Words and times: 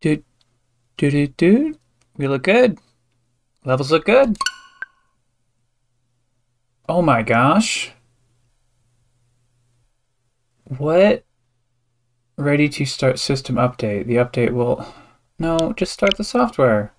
Do, 0.00 0.22
do, 0.96 1.10
do, 1.10 1.26
do. 1.26 1.74
We 2.16 2.28
look 2.28 2.44
good. 2.44 2.78
Levels 3.64 3.90
look 3.90 4.04
good. 4.04 4.36
Oh 6.88 7.02
my 7.02 7.22
gosh. 7.22 7.92
What? 10.64 11.24
Ready 12.36 12.68
to 12.68 12.84
start 12.84 13.18
system 13.18 13.56
update. 13.56 14.06
The 14.06 14.16
update 14.16 14.52
will. 14.52 14.86
No, 15.38 15.72
just 15.72 15.92
start 15.92 16.16
the 16.16 16.24
software. 16.24 16.92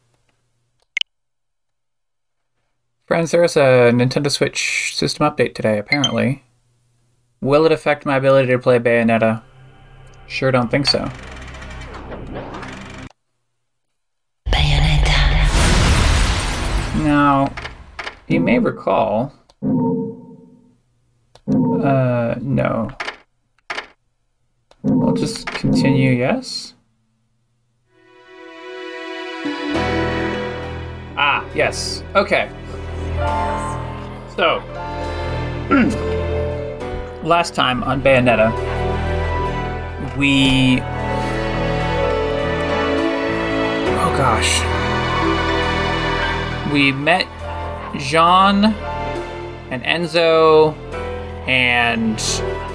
Friends, 3.06 3.32
there's 3.32 3.58
a 3.58 3.92
Nintendo 3.92 4.30
Switch 4.30 4.96
system 4.96 5.30
update 5.30 5.56
today, 5.56 5.80
apparently. 5.80 6.44
Will 7.42 7.66
it 7.66 7.72
affect 7.72 8.06
my 8.06 8.18
ability 8.18 8.52
to 8.52 8.60
play 8.60 8.80
Bayonetta? 8.80 9.42
Sure 10.28 10.52
don't 10.52 10.70
think 10.70 10.86
so. 10.86 11.10
Now, 17.30 17.54
you 18.28 18.40
may 18.40 18.58
recall. 18.58 19.32
Uh, 21.48 22.34
no. 22.42 22.90
We'll 24.82 25.14
just 25.14 25.46
continue, 25.46 26.10
yes? 26.10 26.74
Ah, 31.22 31.46
yes. 31.54 32.02
Okay. 32.16 32.50
So, 34.36 34.58
last 37.24 37.54
time 37.54 37.84
on 37.84 38.02
Bayonetta, 38.02 38.50
we. 40.18 40.82
Oh 44.02 44.14
gosh. 44.18 44.79
We 46.72 46.92
met 46.92 47.26
Jeanne 47.98 48.66
and 49.72 49.84
Enzo 49.84 50.76
and 51.48 52.20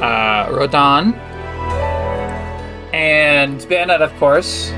uh, 0.03 0.51
Rodin 0.53 1.15
and 2.93 3.61
Bayonetta, 3.61 4.01
of 4.01 4.15
course. 4.17 4.71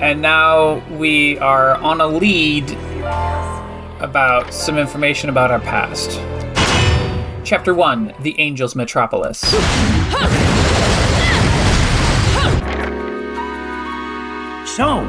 And 0.00 0.22
now 0.22 0.82
we 0.96 1.38
are 1.38 1.74
on 1.76 2.00
a 2.00 2.06
lead 2.06 2.70
about 4.00 4.54
some 4.54 4.78
information 4.78 5.28
about 5.28 5.50
our 5.50 5.60
past. 5.60 6.20
Chapter 7.44 7.74
1 7.74 8.14
The 8.20 8.38
Angels 8.38 8.76
Metropolis. 8.76 9.40
So, 14.76 15.04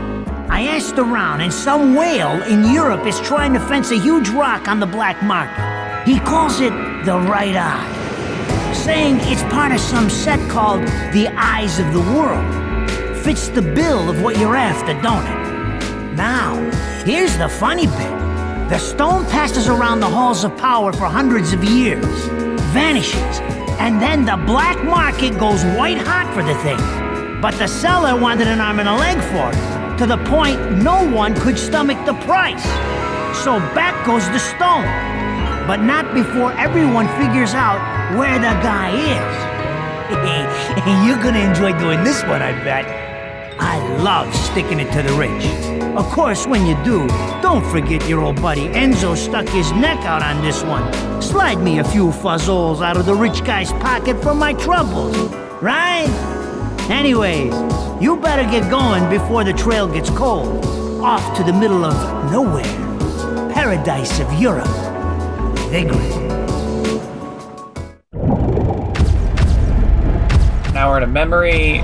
I 0.52 0.64
asked 0.64 1.00
around, 1.00 1.40
and 1.40 1.54
some 1.54 1.96
whale 1.96 2.44
in 2.44 2.66
Europe 2.66 3.06
is 3.06 3.18
trying 3.22 3.54
to 3.54 3.60
fence 3.62 3.90
a 3.92 3.98
huge 3.98 4.28
rock 4.28 4.68
on 4.68 4.82
the 4.82 4.86
black 4.86 5.24
market. 5.24 6.04
He 6.06 6.20
calls 6.20 6.60
it 6.60 6.72
the 7.06 7.18
right 7.18 7.56
eye, 7.56 8.74
saying 8.74 9.20
it's 9.22 9.44
part 9.44 9.72
of 9.72 9.80
some 9.80 10.10
set 10.10 10.42
called 10.50 10.82
the 11.14 11.30
Eyes 11.38 11.80
of 11.80 11.94
the 11.94 12.02
World. 12.02 12.46
Fits 13.24 13.48
the 13.48 13.62
bill 13.62 14.10
of 14.10 14.22
what 14.22 14.38
you're 14.38 14.58
after, 14.58 14.94
don't 15.02 15.26
it? 15.26 16.16
Now, 16.16 16.56
here's 17.06 17.38
the 17.38 17.48
funny 17.48 17.88
bit. 17.88 18.14
The 18.70 18.78
stone 18.78 19.26
passes 19.28 19.70
around 19.70 20.02
the 20.02 20.10
halls 20.10 20.44
of 20.44 20.58
power 20.58 20.92
for 20.92 21.06
hundreds 21.06 21.54
of 21.54 21.64
years, 21.64 22.06
vanishes, 22.74 23.40
and 23.80 24.02
then 24.02 24.26
the 24.26 24.36
black 24.46 24.84
market 24.84 25.40
goes 25.40 25.64
white 25.78 25.98
hot 25.98 26.28
for 26.34 26.44
the 26.44 26.56
thing. 26.56 27.40
But 27.40 27.58
the 27.58 27.68
seller 27.68 28.20
wanted 28.20 28.50
an 28.50 28.60
arm 28.60 28.80
and 28.82 28.90
a 28.90 28.94
leg 28.94 29.18
for 29.32 29.50
it, 29.58 29.81
to 30.02 30.08
the 30.08 30.18
point 30.26 30.60
no 30.82 31.08
one 31.12 31.36
could 31.36 31.60
stomach 31.60 31.98
the 32.08 32.16
price. 32.26 32.64
So 33.44 33.60
back 33.78 34.04
goes 34.04 34.28
the 34.30 34.40
stone. 34.40 34.88
But 35.68 35.84
not 35.84 36.16
before 36.16 36.52
everyone 36.54 37.08
figures 37.20 37.54
out 37.54 37.78
where 38.18 38.34
the 38.40 38.54
guy 38.66 38.90
is. 38.98 39.34
You're 41.06 41.22
gonna 41.22 41.48
enjoy 41.48 41.78
doing 41.78 42.04
this 42.04 42.24
one, 42.24 42.42
I 42.42 42.52
bet. 42.64 42.84
I 43.60 43.78
love 44.02 44.34
sticking 44.34 44.80
it 44.80 44.92
to 44.94 45.04
the 45.04 45.14
rich. 45.14 45.46
Of 45.96 46.10
course, 46.12 46.48
when 46.48 46.66
you 46.66 46.74
do, 46.84 47.08
don't 47.44 47.64
forget 47.70 48.10
your 48.10 48.22
old 48.22 48.42
buddy 48.42 48.70
Enzo 48.70 49.16
stuck 49.16 49.48
his 49.50 49.72
neck 49.74 50.00
out 50.00 50.24
on 50.24 50.42
this 50.42 50.64
one. 50.64 51.22
Slide 51.22 51.62
me 51.62 51.78
a 51.78 51.84
few 51.84 52.08
fuzzles 52.08 52.84
out 52.84 52.98
of 52.98 53.06
the 53.06 53.14
rich 53.14 53.44
guy's 53.44 53.72
pocket 53.74 54.20
for 54.24 54.34
my 54.34 54.54
troubles, 54.54 55.16
right? 55.62 56.41
Anyways, 56.92 57.54
you 58.02 58.18
better 58.18 58.44
get 58.44 58.70
going 58.70 59.10
before 59.10 59.44
the 59.44 59.54
trail 59.54 59.88
gets 59.88 60.10
cold. 60.10 60.66
Off 61.02 61.36
to 61.38 61.44
the 61.44 61.54
middle 61.54 61.86
of 61.86 62.32
nowhere. 62.32 62.64
Paradise 63.54 64.20
of 64.20 64.32
Europe. 64.34 64.68
Vigrid. 65.70 66.12
Now 70.74 70.90
we're 70.90 70.98
in 70.98 71.04
a 71.04 71.08
memory. 71.08 71.84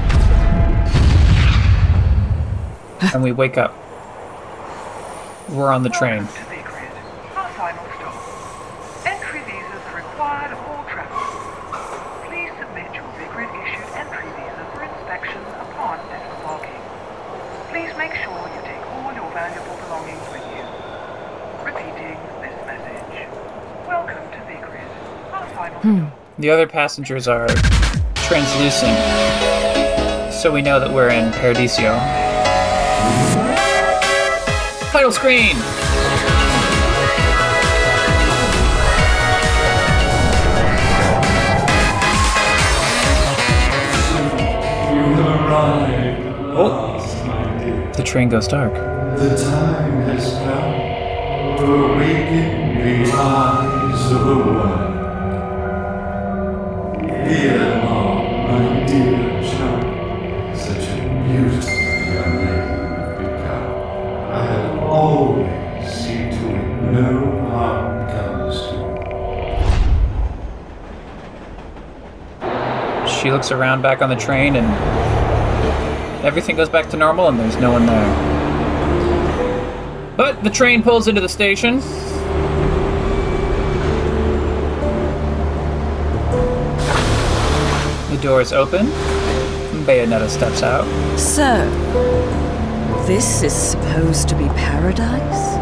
and 3.13 3.23
we 3.23 3.31
wake 3.31 3.57
up. 3.57 3.73
We're 5.49 5.71
on 5.71 5.83
the 5.83 5.89
train. 5.89 6.25
Welcome 6.25 6.43
to 6.43 6.49
Vigrid, 6.49 6.91
our 7.37 7.49
final 7.53 7.85
stop. 7.95 8.15
Entry 9.05 9.41
visas 9.45 9.83
are 9.87 9.95
required 9.95 10.51
of 10.51 10.59
all 10.67 10.83
travelers. 10.89 11.33
Please 12.27 12.51
submit 12.59 12.93
your 12.93 13.05
Vigrid-issued 13.21 13.89
entry 13.95 14.27
visa 14.35 14.63
for 14.73 14.83
inspection 14.83 15.41
upon 15.61 16.01
disembarking. 16.09 16.81
Please 17.69 17.93
make 17.97 18.13
sure 18.25 18.37
you 18.49 18.61
take 18.65 18.83
all 18.97 19.13
your 19.13 19.29
valuable 19.31 19.77
belongings 19.87 20.25
with 20.33 20.45
you. 20.51 20.65
Repeating 21.63 22.17
this 22.41 22.57
message. 22.65 23.29
Welcome 23.87 24.25
to 24.35 24.39
Vigrid, 24.49 24.89
our 25.31 25.47
final 25.55 25.79
stop. 25.79 26.26
The 26.39 26.51
other 26.51 26.67
passengers 26.67 27.27
are 27.27 27.47
translucent, 28.13 28.95
so 30.31 30.51
we 30.51 30.61
know 30.61 30.79
that 30.79 30.93
we're 30.93 31.09
in 31.09 31.31
Paradiso. 31.33 31.97
Title 34.91 35.11
screen! 35.11 35.55
Oh, 46.59 47.93
the 47.97 48.03
train 48.03 48.29
goes 48.29 48.47
dark. 48.47 48.73
The 48.73 49.35
time 49.43 50.01
has 50.03 50.33
come 50.33 51.57
to 51.57 51.85
awaken 51.85 53.05
the 53.05 53.11
eyes 53.11 53.66
looks 73.37 73.51
around 73.51 73.83
back 73.83 74.01
on 74.01 74.09
the 74.09 74.15
train 74.15 74.55
and 74.55 74.65
everything 76.25 76.55
goes 76.55 76.69
back 76.69 76.89
to 76.89 76.97
normal 76.97 77.27
and 77.27 77.39
there's 77.39 77.55
no 77.57 77.71
one 77.71 77.85
there. 77.85 78.07
But 80.17 80.43
the 80.43 80.49
train 80.49 80.81
pulls 80.81 81.07
into 81.07 81.21
the 81.21 81.29
station. 81.29 81.79
The 88.09 88.19
doors 88.23 88.53
open. 88.53 88.87
and 88.87 89.85
Bayonetta 89.85 90.29
steps 90.29 90.63
out. 90.63 90.87
So, 91.15 91.63
this 93.05 93.43
is 93.43 93.53
supposed 93.53 94.29
to 94.29 94.35
be 94.35 94.47
paradise? 94.47 95.56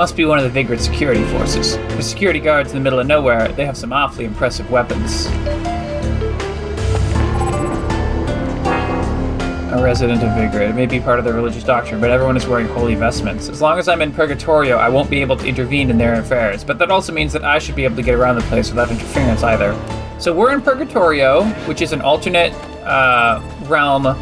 Must 0.00 0.16
be 0.16 0.24
one 0.24 0.38
of 0.38 0.44
the 0.44 0.50
Vigrid 0.50 0.80
security 0.80 1.22
forces. 1.24 1.76
The 1.76 2.02
security 2.02 2.40
guards 2.40 2.72
in 2.72 2.78
the 2.78 2.82
middle 2.82 3.00
of 3.00 3.06
nowhere, 3.06 3.48
they 3.48 3.66
have 3.66 3.76
some 3.76 3.92
awfully 3.92 4.24
impressive 4.24 4.70
weapons. 4.70 5.26
A 9.66 9.78
resident 9.78 10.22
of 10.22 10.34
Vigrid. 10.34 10.70
It 10.70 10.74
may 10.74 10.86
be 10.86 11.00
part 11.00 11.18
of 11.18 11.26
their 11.26 11.34
religious 11.34 11.64
doctrine, 11.64 12.00
but 12.00 12.10
everyone 12.10 12.38
is 12.38 12.46
wearing 12.46 12.66
holy 12.68 12.94
vestments. 12.94 13.50
As 13.50 13.60
long 13.60 13.78
as 13.78 13.88
I'm 13.88 14.00
in 14.00 14.10
Purgatorio, 14.10 14.78
I 14.78 14.88
won't 14.88 15.10
be 15.10 15.20
able 15.20 15.36
to 15.36 15.46
intervene 15.46 15.90
in 15.90 15.98
their 15.98 16.18
affairs, 16.18 16.64
but 16.64 16.78
that 16.78 16.90
also 16.90 17.12
means 17.12 17.34
that 17.34 17.44
I 17.44 17.58
should 17.58 17.76
be 17.76 17.84
able 17.84 17.96
to 17.96 18.02
get 18.02 18.14
around 18.14 18.36
the 18.36 18.42
place 18.44 18.70
without 18.70 18.90
interference 18.90 19.42
either. 19.42 19.78
So 20.18 20.32
we're 20.34 20.54
in 20.54 20.62
Purgatorio, 20.62 21.44
which 21.66 21.82
is 21.82 21.92
an 21.92 22.00
alternate 22.00 22.54
uh, 22.86 23.42
realm 23.64 24.16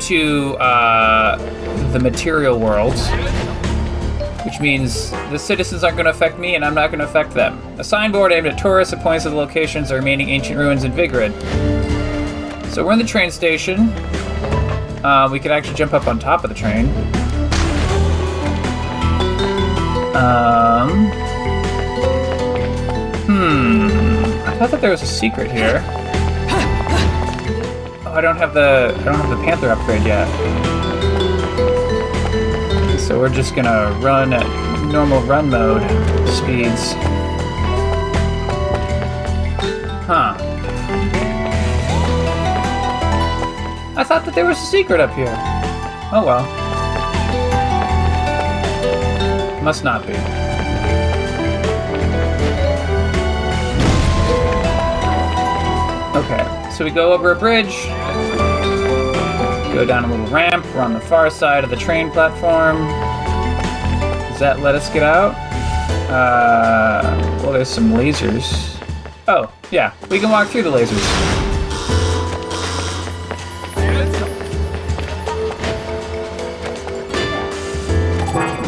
to 0.00 0.56
uh, 0.56 1.92
the 1.92 2.00
material 2.00 2.58
world. 2.58 2.96
Which 4.44 4.60
means 4.60 5.10
the 5.30 5.38
citizens 5.38 5.82
aren't 5.82 5.96
going 5.96 6.04
to 6.04 6.10
affect 6.10 6.38
me 6.38 6.54
and 6.54 6.64
I'm 6.64 6.74
not 6.74 6.88
going 6.88 6.98
to 7.00 7.06
affect 7.06 7.32
them. 7.32 7.58
A 7.78 7.84
signboard 7.84 8.32
aimed 8.32 8.46
at 8.46 8.58
tourists 8.58 8.92
that 8.92 9.02
points 9.02 9.24
to 9.24 9.30
the 9.30 9.36
locations 9.36 9.90
of 9.90 9.98
remaining 9.98 10.28
ancient 10.28 10.58
ruins 10.58 10.84
in 10.84 10.92
Vigrid. 10.92 11.32
So 12.72 12.84
we're 12.84 12.92
in 12.92 12.98
the 12.98 13.04
train 13.04 13.30
station. 13.30 13.90
Uh, 15.04 15.28
we 15.30 15.38
could 15.38 15.50
actually 15.50 15.74
jump 15.74 15.92
up 15.92 16.06
on 16.06 16.18
top 16.18 16.44
of 16.44 16.50
the 16.50 16.56
train. 16.56 16.88
Um. 20.14 21.10
Hmm. 23.26 23.88
I 24.46 24.56
thought 24.58 24.70
that 24.70 24.80
there 24.80 24.90
was 24.90 25.02
a 25.02 25.06
secret 25.06 25.50
here. 25.50 25.82
Oh, 28.06 28.12
I 28.14 28.20
don't 28.20 28.36
have 28.36 28.54
the 28.54 28.94
I 28.96 29.04
don't 29.04 29.14
have 29.16 29.30
the 29.30 29.44
Panther 29.44 29.70
upgrade 29.70 30.04
yet. 30.04 30.83
So 33.14 33.20
we're 33.20 33.28
just 33.28 33.54
gonna 33.54 33.96
run 34.00 34.32
at 34.32 34.44
normal 34.92 35.22
run 35.22 35.48
mode 35.48 35.82
speeds. 36.28 36.94
Huh. 40.02 40.34
I 43.96 44.02
thought 44.02 44.24
that 44.24 44.34
there 44.34 44.44
was 44.44 44.58
a 44.58 44.66
secret 44.66 44.98
up 44.98 45.14
here. 45.14 45.32
Oh 46.12 46.24
well. 46.26 46.42
Must 49.62 49.84
not 49.84 50.04
be. 50.04 50.14
Okay, 56.18 56.72
so 56.76 56.84
we 56.84 56.90
go 56.90 57.12
over 57.12 57.30
a 57.30 57.36
bridge, 57.36 57.86
go 59.72 59.84
down 59.86 60.02
a 60.02 60.08
little 60.08 60.26
ramp, 60.26 60.66
we're 60.74 60.82
on 60.82 60.94
the 60.94 61.00
far 61.00 61.30
side 61.30 61.62
of 61.62 61.70
the 61.70 61.76
train 61.76 62.10
platform. 62.10 63.03
Does 64.34 64.40
that 64.40 64.58
let 64.58 64.74
us 64.74 64.90
get 64.90 65.04
out? 65.04 65.32
Uh, 66.10 67.38
well, 67.40 67.52
there's 67.52 67.68
some 67.68 67.92
lasers. 67.92 68.76
Oh, 69.28 69.48
yeah, 69.70 69.94
we 70.10 70.18
can 70.18 70.28
walk 70.28 70.48
through 70.48 70.64
the 70.64 70.72
lasers. 70.72 70.98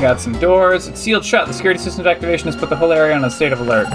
Got 0.01 0.21
some 0.21 0.35
doors. 0.35 0.87
It's 0.87 1.01
sealed 1.01 1.25
shut. 1.25 1.49
The 1.49 1.53
security 1.53 1.81
system's 1.81 2.07
activation 2.07 2.47
has 2.47 2.55
put 2.55 2.71
the 2.71 2.77
whole 2.77 2.93
area 2.93 3.17
on 3.17 3.25
a 3.25 3.31
state 3.31 3.53
of 3.53 3.61
alert. 3.61 3.89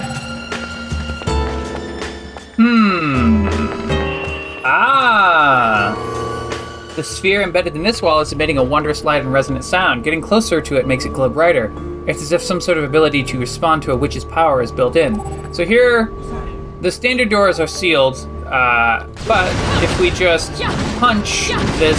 The 6.94 7.02
sphere 7.02 7.40
embedded 7.40 7.74
in 7.74 7.82
this 7.82 8.02
wall 8.02 8.20
is 8.20 8.32
emitting 8.32 8.58
a 8.58 8.62
wondrous 8.62 9.02
light 9.02 9.22
and 9.22 9.32
resonant 9.32 9.64
sound. 9.64 10.04
Getting 10.04 10.20
closer 10.20 10.60
to 10.60 10.76
it 10.76 10.86
makes 10.86 11.06
it 11.06 11.14
glow 11.14 11.30
brighter. 11.30 11.72
It's 12.06 12.20
as 12.20 12.32
if 12.32 12.42
some 12.42 12.60
sort 12.60 12.76
of 12.76 12.84
ability 12.84 13.22
to 13.24 13.38
respond 13.38 13.82
to 13.84 13.92
a 13.92 13.96
witch's 13.96 14.26
power 14.26 14.60
is 14.60 14.70
built 14.70 14.96
in. 14.96 15.54
So 15.54 15.64
here, 15.64 16.12
the 16.82 16.92
standard 16.92 17.30
doors 17.30 17.60
are 17.60 17.66
sealed, 17.66 18.28
uh, 18.44 19.06
but 19.26 19.50
if 19.82 19.98
we 19.98 20.10
just 20.10 20.52
punch 20.98 21.48
this 21.78 21.96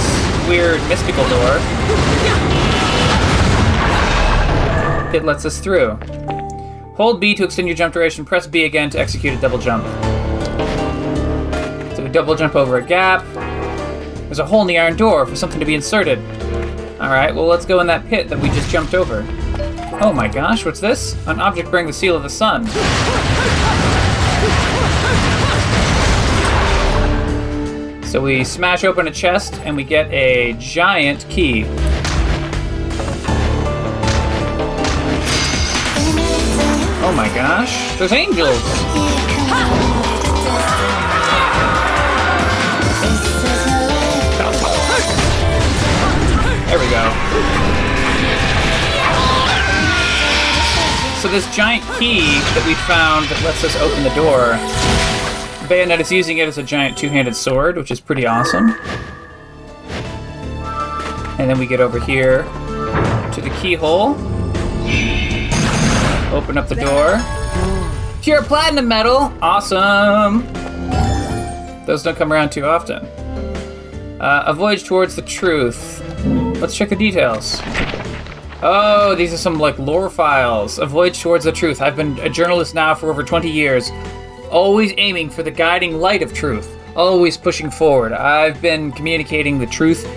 weird 0.48 0.80
mystical 0.88 1.28
door, 1.28 1.58
it 5.12 5.26
lets 5.26 5.44
us 5.44 5.60
through. 5.60 5.98
Hold 6.98 7.20
B 7.20 7.34
to 7.34 7.46
extend 7.46 7.68
your 7.68 7.76
jump 7.76 7.96
duration, 7.96 8.26
press 8.26 8.46
B 8.46 8.66
again 8.66 8.92
to 8.92 9.00
execute 9.00 9.34
a 9.34 9.42
double 9.42 9.58
jump. 9.58 9.84
So 11.96 12.04
we 12.04 12.10
double 12.10 12.36
jump 12.36 12.54
over 12.56 12.78
a 12.78 12.86
gap. 12.86 13.26
There's 14.34 14.40
a 14.40 14.46
hole 14.48 14.62
in 14.62 14.68
the 14.68 14.80
iron 14.80 14.98
door 14.98 15.28
for 15.28 15.36
something 15.36 15.60
to 15.60 15.66
be 15.68 15.76
inserted. 15.76 16.18
Alright, 17.00 17.36
well 17.36 17.46
let's 17.46 17.68
go 17.68 17.82
in 17.82 17.86
that 17.86 18.08
pit 18.08 18.30
that 18.30 18.40
we 18.40 18.50
just 18.50 18.68
jumped 18.68 18.96
over. 18.96 19.24
Oh 20.02 20.12
my 20.12 20.28
gosh, 20.28 20.66
what's 20.66 20.80
this? 20.80 21.16
An 21.28 21.40
object 21.40 21.70
bearing 21.70 21.86
the 21.86 21.94
seal 21.94 22.16
of 22.16 22.24
the 22.24 22.32
sun. 22.32 22.66
So 28.08 28.20
we 28.22 28.44
smash 28.44 28.84
open 28.84 29.08
a 29.08 29.12
chest 29.12 29.54
and 29.66 29.76
we 29.76 29.84
get 29.84 30.12
a 30.12 30.54
giant 30.54 31.30
key. 31.30 31.66
Oh 37.06 37.14
my 37.16 37.28
gosh, 37.36 38.00
there's 38.00 38.14
angels! 38.14 38.83
This 51.34 51.56
giant 51.56 51.84
key 51.98 52.22
that 52.54 52.64
we 52.68 52.76
found 52.76 53.26
that 53.26 53.44
lets 53.44 53.64
us 53.64 53.76
open 53.78 54.04
the 54.04 54.14
door, 54.14 54.54
Bayonet 55.68 56.00
is 56.00 56.12
using 56.12 56.38
it 56.38 56.48
as 56.48 56.60
a 56.60 56.64
giant 56.64 56.96
two-handed 56.96 57.36
sword, 57.36 57.76
which 57.76 57.90
is 57.90 58.00
pretty 58.00 58.28
awesome. 58.28 58.70
And 61.40 61.50
then 61.50 61.58
we 61.58 61.66
get 61.66 61.80
over 61.80 62.00
here 62.00 62.44
to 62.44 63.42
the 63.42 63.50
keyhole. 63.60 64.12
Open 66.32 66.56
up 66.56 66.68
the 66.68 66.76
door. 66.76 67.20
Pure 68.22 68.44
platinum 68.44 68.88
metal! 68.88 69.34
Awesome! 69.42 70.46
Those 71.88 72.04
don't 72.04 72.16
come 72.16 72.32
around 72.32 72.52
too 72.52 72.66
often. 72.66 73.04
Uh, 74.22 74.44
a 74.46 74.54
voyage 74.54 74.84
towards 74.84 75.16
the 75.16 75.24
truth. 75.24 76.00
Let's 76.62 76.78
check 76.78 76.90
the 76.90 76.96
details. 76.96 77.60
Oh, 78.66 79.14
these 79.14 79.34
are 79.34 79.38
some 79.38 79.60
like 79.60 79.78
lore 79.78 80.10
files. 80.10 80.80
A 80.80 80.86
voyage 80.86 81.22
towards 81.22 81.44
the 81.44 81.52
truth. 81.52 81.82
I've 81.82 81.98
been 81.98 82.18
a 82.20 82.30
journalist 82.30 82.74
now 82.74 82.96
for 82.96 83.10
over 83.10 83.22
20 83.22 83.50
years, 83.50 83.92
always 84.50 84.94
aiming 84.96 85.32
for 85.32 85.44
the 85.44 85.52
guiding 85.52 86.00
light 86.00 86.22
of 86.22 86.34
truth, 86.34 86.74
always 86.96 87.36
pushing 87.36 87.70
forward. 87.70 88.14
I've 88.14 88.62
been 88.62 88.94
communicating 88.94 89.60
the 89.60 89.66
truth. 89.66 90.08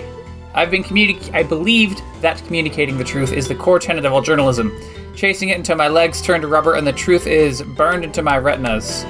I've 0.53 0.71
been 0.71 0.81
communic. 0.81 1.33
I 1.35 1.43
believed 1.43 2.01
that 2.21 2.41
communicating 2.45 2.97
the 2.97 3.03
truth 3.03 3.33
is 3.33 3.49
the 3.49 3.55
core 3.55 3.79
tenet 3.79 4.05
of 4.05 4.13
all 4.13 4.21
journalism. 4.21 4.71
Chasing 5.13 5.49
it 5.49 5.57
until 5.57 5.75
my 5.75 5.89
legs 5.89 6.21
turn 6.21 6.39
to 6.39 6.47
rubber 6.47 6.75
and 6.75 6.87
the 6.87 6.93
truth 6.93 7.27
is 7.27 7.61
burned 7.61 8.05
into 8.05 8.21
my 8.21 8.37
retinas. 8.37 9.03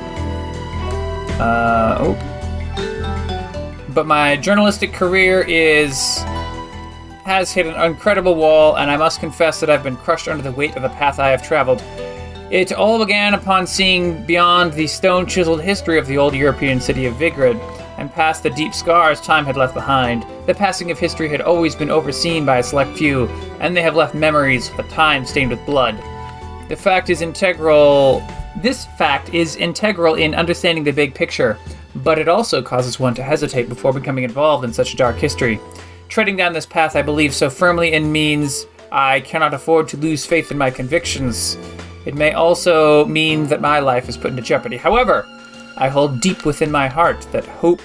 Uh, 1.40 1.98
oh. 2.00 3.84
But 3.90 4.08
my 4.08 4.36
journalistic 4.38 4.94
career 4.94 5.42
is 5.42 6.24
has 7.28 7.52
hit 7.52 7.66
an 7.66 7.76
incredible 7.82 8.36
wall, 8.36 8.78
and 8.78 8.90
I 8.90 8.96
must 8.96 9.20
confess 9.20 9.60
that 9.60 9.70
I've 9.70 9.84
been 9.84 9.98
crushed 9.98 10.30
under 10.30 10.42
the 10.42 10.54
weight 10.54 10.78
of 10.78 10.82
the 10.82 10.88
path 10.88 11.20
I 11.20 11.28
have 11.28 11.46
traveled. 11.46 11.84
It 12.50 12.72
all 12.72 13.04
began 13.04 13.34
upon 13.34 13.68
seeing 13.68 14.26
beyond 14.26 14.72
the 14.72 14.88
stone 14.88 15.26
chiseled 15.26 15.62
history 15.62 16.00
of 16.00 16.08
the 16.08 16.18
old 16.18 16.34
European 16.34 16.80
city 16.80 17.06
of 17.06 17.16
Vigrid, 17.16 17.58
and 17.98 18.10
past 18.10 18.44
the 18.44 18.50
deep 18.52 18.74
scars 18.74 19.20
time 19.20 19.46
had 19.46 19.58
left 19.58 19.74
behind. 19.74 20.26
The 20.46 20.56
passing 20.56 20.90
of 20.90 20.98
history 20.98 21.28
had 21.28 21.42
always 21.42 21.76
been 21.76 21.90
overseen 21.90 22.46
by 22.46 22.60
a 22.60 22.64
select 22.64 22.98
few, 22.98 23.26
and 23.60 23.76
they 23.76 23.82
have 23.82 23.98
left 23.98 24.16
memories 24.16 24.70
of 24.70 24.80
a 24.80 24.84
time 24.84 25.26
stained 25.26 25.52
with 25.52 25.66
blood. 25.66 26.02
The 26.70 26.78
fact 26.78 27.10
is 27.10 27.22
integral. 27.22 28.26
This 28.62 28.86
fact 28.98 29.34
is 29.34 29.58
integral 29.58 30.16
in 30.16 30.34
understanding 30.34 30.86
the 30.86 30.92
big 30.92 31.14
picture, 31.14 31.58
but 31.94 32.20
it 32.20 32.30
also 32.30 32.62
causes 32.62 33.02
one 33.02 33.16
to 33.16 33.24
hesitate 33.24 33.68
before 33.68 33.92
becoming 33.92 34.24
involved 34.24 34.64
in 34.64 34.72
such 34.72 34.94
a 34.94 34.98
dark 34.98 35.18
history. 35.18 35.60
Treading 36.10 36.38
down 36.38 36.54
this 36.54 36.66
path 36.66 36.96
I 36.96 37.02
believe 37.02 37.34
so 37.34 37.50
firmly 37.50 37.94
in 37.94 38.12
means 38.12 38.66
I 38.92 39.20
cannot 39.22 39.54
afford 39.54 39.88
to 39.90 39.98
lose 39.98 40.26
faith 40.26 40.52
in 40.52 40.58
my 40.58 40.72
convictions. 40.72 41.58
It 42.06 42.16
may 42.16 42.32
also 42.32 43.06
mean 43.06 43.48
that 43.48 43.62
my 43.62 43.80
life 43.80 44.08
is 44.08 44.18
put 44.18 44.32
into 44.32 44.42
jeopardy. 44.42 44.78
However, 44.78 45.26
I 45.76 45.90
hold 45.90 46.22
deep 46.22 46.46
within 46.46 46.72
my 46.72 46.88
heart 46.88 47.22
that 47.32 47.46
hope 47.46 47.82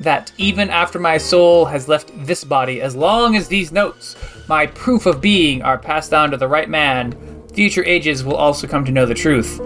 that 0.00 0.32
even 0.38 0.70
after 0.70 0.98
my 0.98 1.18
soul 1.18 1.64
has 1.66 1.88
left 1.88 2.12
this 2.26 2.44
body, 2.44 2.80
as 2.80 2.96
long 2.96 3.36
as 3.36 3.48
these 3.48 3.72
notes, 3.72 4.16
my 4.48 4.66
proof 4.66 5.06
of 5.06 5.20
being, 5.20 5.62
are 5.62 5.78
passed 5.78 6.10
down 6.10 6.30
to 6.30 6.36
the 6.36 6.48
right 6.48 6.68
man, 6.68 7.14
future 7.52 7.84
ages 7.84 8.24
will 8.24 8.36
also 8.36 8.66
come 8.66 8.84
to 8.84 8.92
know 8.92 9.06
the 9.06 9.14
truth. 9.14 9.60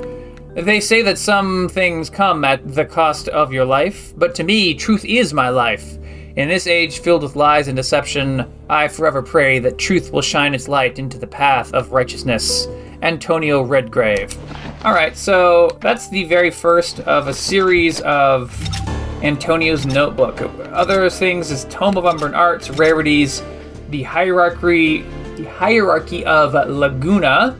They 0.54 0.80
say 0.80 1.02
that 1.02 1.18
some 1.18 1.68
things 1.68 2.10
come 2.10 2.44
at 2.44 2.74
the 2.74 2.84
cost 2.84 3.28
of 3.28 3.52
your 3.52 3.64
life, 3.64 4.12
but 4.16 4.34
to 4.36 4.44
me, 4.44 4.74
truth 4.74 5.04
is 5.04 5.32
my 5.32 5.48
life. 5.48 5.96
In 6.36 6.48
this 6.48 6.68
age 6.68 7.00
filled 7.00 7.24
with 7.24 7.34
lies 7.34 7.66
and 7.66 7.76
deception, 7.76 8.50
I 8.68 8.86
forever 8.86 9.20
pray 9.20 9.58
that 9.58 9.78
truth 9.78 10.12
will 10.12 10.22
shine 10.22 10.54
its 10.54 10.68
light 10.68 10.98
into 10.98 11.18
the 11.18 11.26
path 11.26 11.74
of 11.74 11.90
righteousness. 11.90 12.68
Antonio 13.02 13.62
Redgrave. 13.62 14.36
All 14.84 14.92
right, 14.92 15.16
so 15.16 15.76
that's 15.80 16.08
the 16.08 16.24
very 16.24 16.50
first 16.50 17.00
of 17.00 17.26
a 17.26 17.34
series 17.34 18.00
of 18.02 18.56
Antonio's 19.22 19.86
notebook. 19.86 20.40
Other 20.72 21.10
things 21.10 21.50
is 21.50 21.64
Tome 21.64 21.96
of 21.96 22.04
Unburned 22.04 22.36
Arts, 22.36 22.70
Rarities, 22.70 23.42
the 23.88 24.02
hierarchy, 24.04 25.02
the 25.36 25.44
hierarchy 25.44 26.24
of 26.24 26.54
Laguna. 26.54 27.58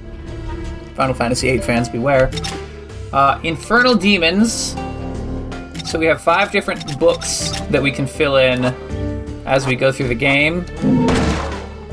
Final 0.95 1.15
Fantasy 1.15 1.51
VIII 1.51 1.61
fans 1.61 1.89
beware. 1.89 2.31
Uh, 3.13 3.41
Infernal 3.43 3.95
Demons. 3.97 4.77
So 5.85 5.99
we 5.99 6.07
have 6.07 6.21
five 6.21 6.53
different 6.53 6.99
books 6.99 7.51
that 7.71 7.83
we 7.83 7.91
can 7.91 8.07
fill 8.07 8.37
in 8.37 8.65
as 9.47 9.67
we 9.67 9.75
go 9.75 9.91
through 9.91 10.09
the 10.09 10.15
game. 10.15 10.65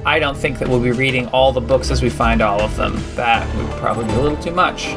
I 0.06 0.20
don't 0.20 0.38
think 0.38 0.60
that 0.60 0.70
we'll 0.70 0.80
be 0.80 0.92
reading 0.92 1.28
all 1.28 1.52
the 1.52 1.62
books 1.62 1.92
as 1.92 2.02
we 2.02 2.10
find 2.10 2.42
all 2.42 2.62
of 2.62 2.76
them. 2.78 2.96
That 3.16 3.54
would 3.56 3.70
probably 3.78 4.06
be 4.06 4.14
a 4.14 4.22
little 4.22 4.42
too 4.42 4.52
much. 4.52 4.88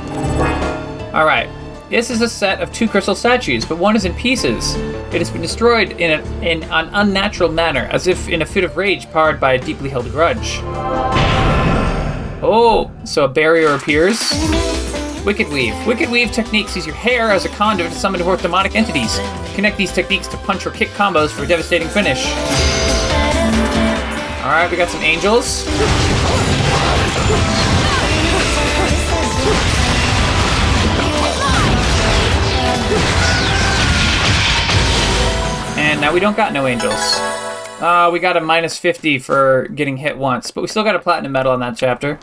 All 1.13 1.25
right. 1.25 1.49
This 1.91 2.11
is 2.11 2.21
a 2.21 2.29
set 2.29 2.61
of 2.61 2.73
two 2.73 2.87
crystal 2.87 3.17
statues, 3.17 3.65
but 3.65 3.79
one 3.79 3.97
is 3.97 4.05
in 4.05 4.15
pieces. 4.15 4.77
It 4.77 5.15
has 5.15 5.29
been 5.29 5.43
destroyed 5.43 5.93
in, 5.93 6.21
a, 6.21 6.23
in 6.41 6.63
an 6.63 6.89
unnatural 6.93 7.51
manner, 7.51 7.89
as 7.91 8.07
if 8.07 8.29
in 8.29 8.43
a 8.43 8.47
fit 8.47 8.63
of 8.63 8.77
rage 8.77 9.11
powered 9.11 9.41
by 9.41 9.55
a 9.55 9.59
deeply 9.59 9.89
held 9.89 10.09
grudge. 10.13 10.61
Oh, 12.43 12.93
so 13.05 13.25
a 13.25 13.29
barrier 13.29 13.75
appears. 13.75 14.21
Wicked 15.25 15.49
Weave. 15.49 15.75
Wicked 15.87 16.09
Weave 16.09 16.33
techniques 16.33 16.75
use 16.75 16.87
your 16.87 16.95
hair 16.95 17.31
as 17.31 17.45
a 17.45 17.51
conduit 17.51 17.93
to 17.93 17.99
summon 17.99 18.23
forth 18.23 18.41
demonic 18.41 18.75
entities. 18.75 19.19
Connect 19.55 19.77
these 19.77 19.93
techniques 19.93 20.27
to 20.29 20.37
punch 20.39 20.67
or 20.67 20.71
kick 20.71 20.89
combos 20.91 21.31
for 21.31 21.45
a 21.45 21.47
devastating 21.47 21.89
finish. 21.89 22.25
Alright, 24.43 24.71
we 24.71 24.77
got 24.79 24.89
some 24.89 25.03
angels. 25.03 25.67
And 35.77 36.01
now 36.01 36.15
we 36.15 36.21
don't 36.21 36.37
got 36.37 36.55
no 36.55 36.67
angels. 36.67 36.95
Uh, 37.81 38.11
we 38.13 38.21
got 38.21 38.37
a 38.37 38.41
minus 38.41 38.79
50 38.79 39.19
for 39.19 39.69
getting 39.75 39.99
hit 39.99 40.17
once, 40.17 40.51
but 40.51 40.63
we 40.63 40.69
still 40.69 40.85
got 40.85 40.95
a 40.95 40.99
platinum 40.99 41.33
medal 41.33 41.53
in 41.53 41.61
that 41.61 41.77
chapter. 41.77 42.19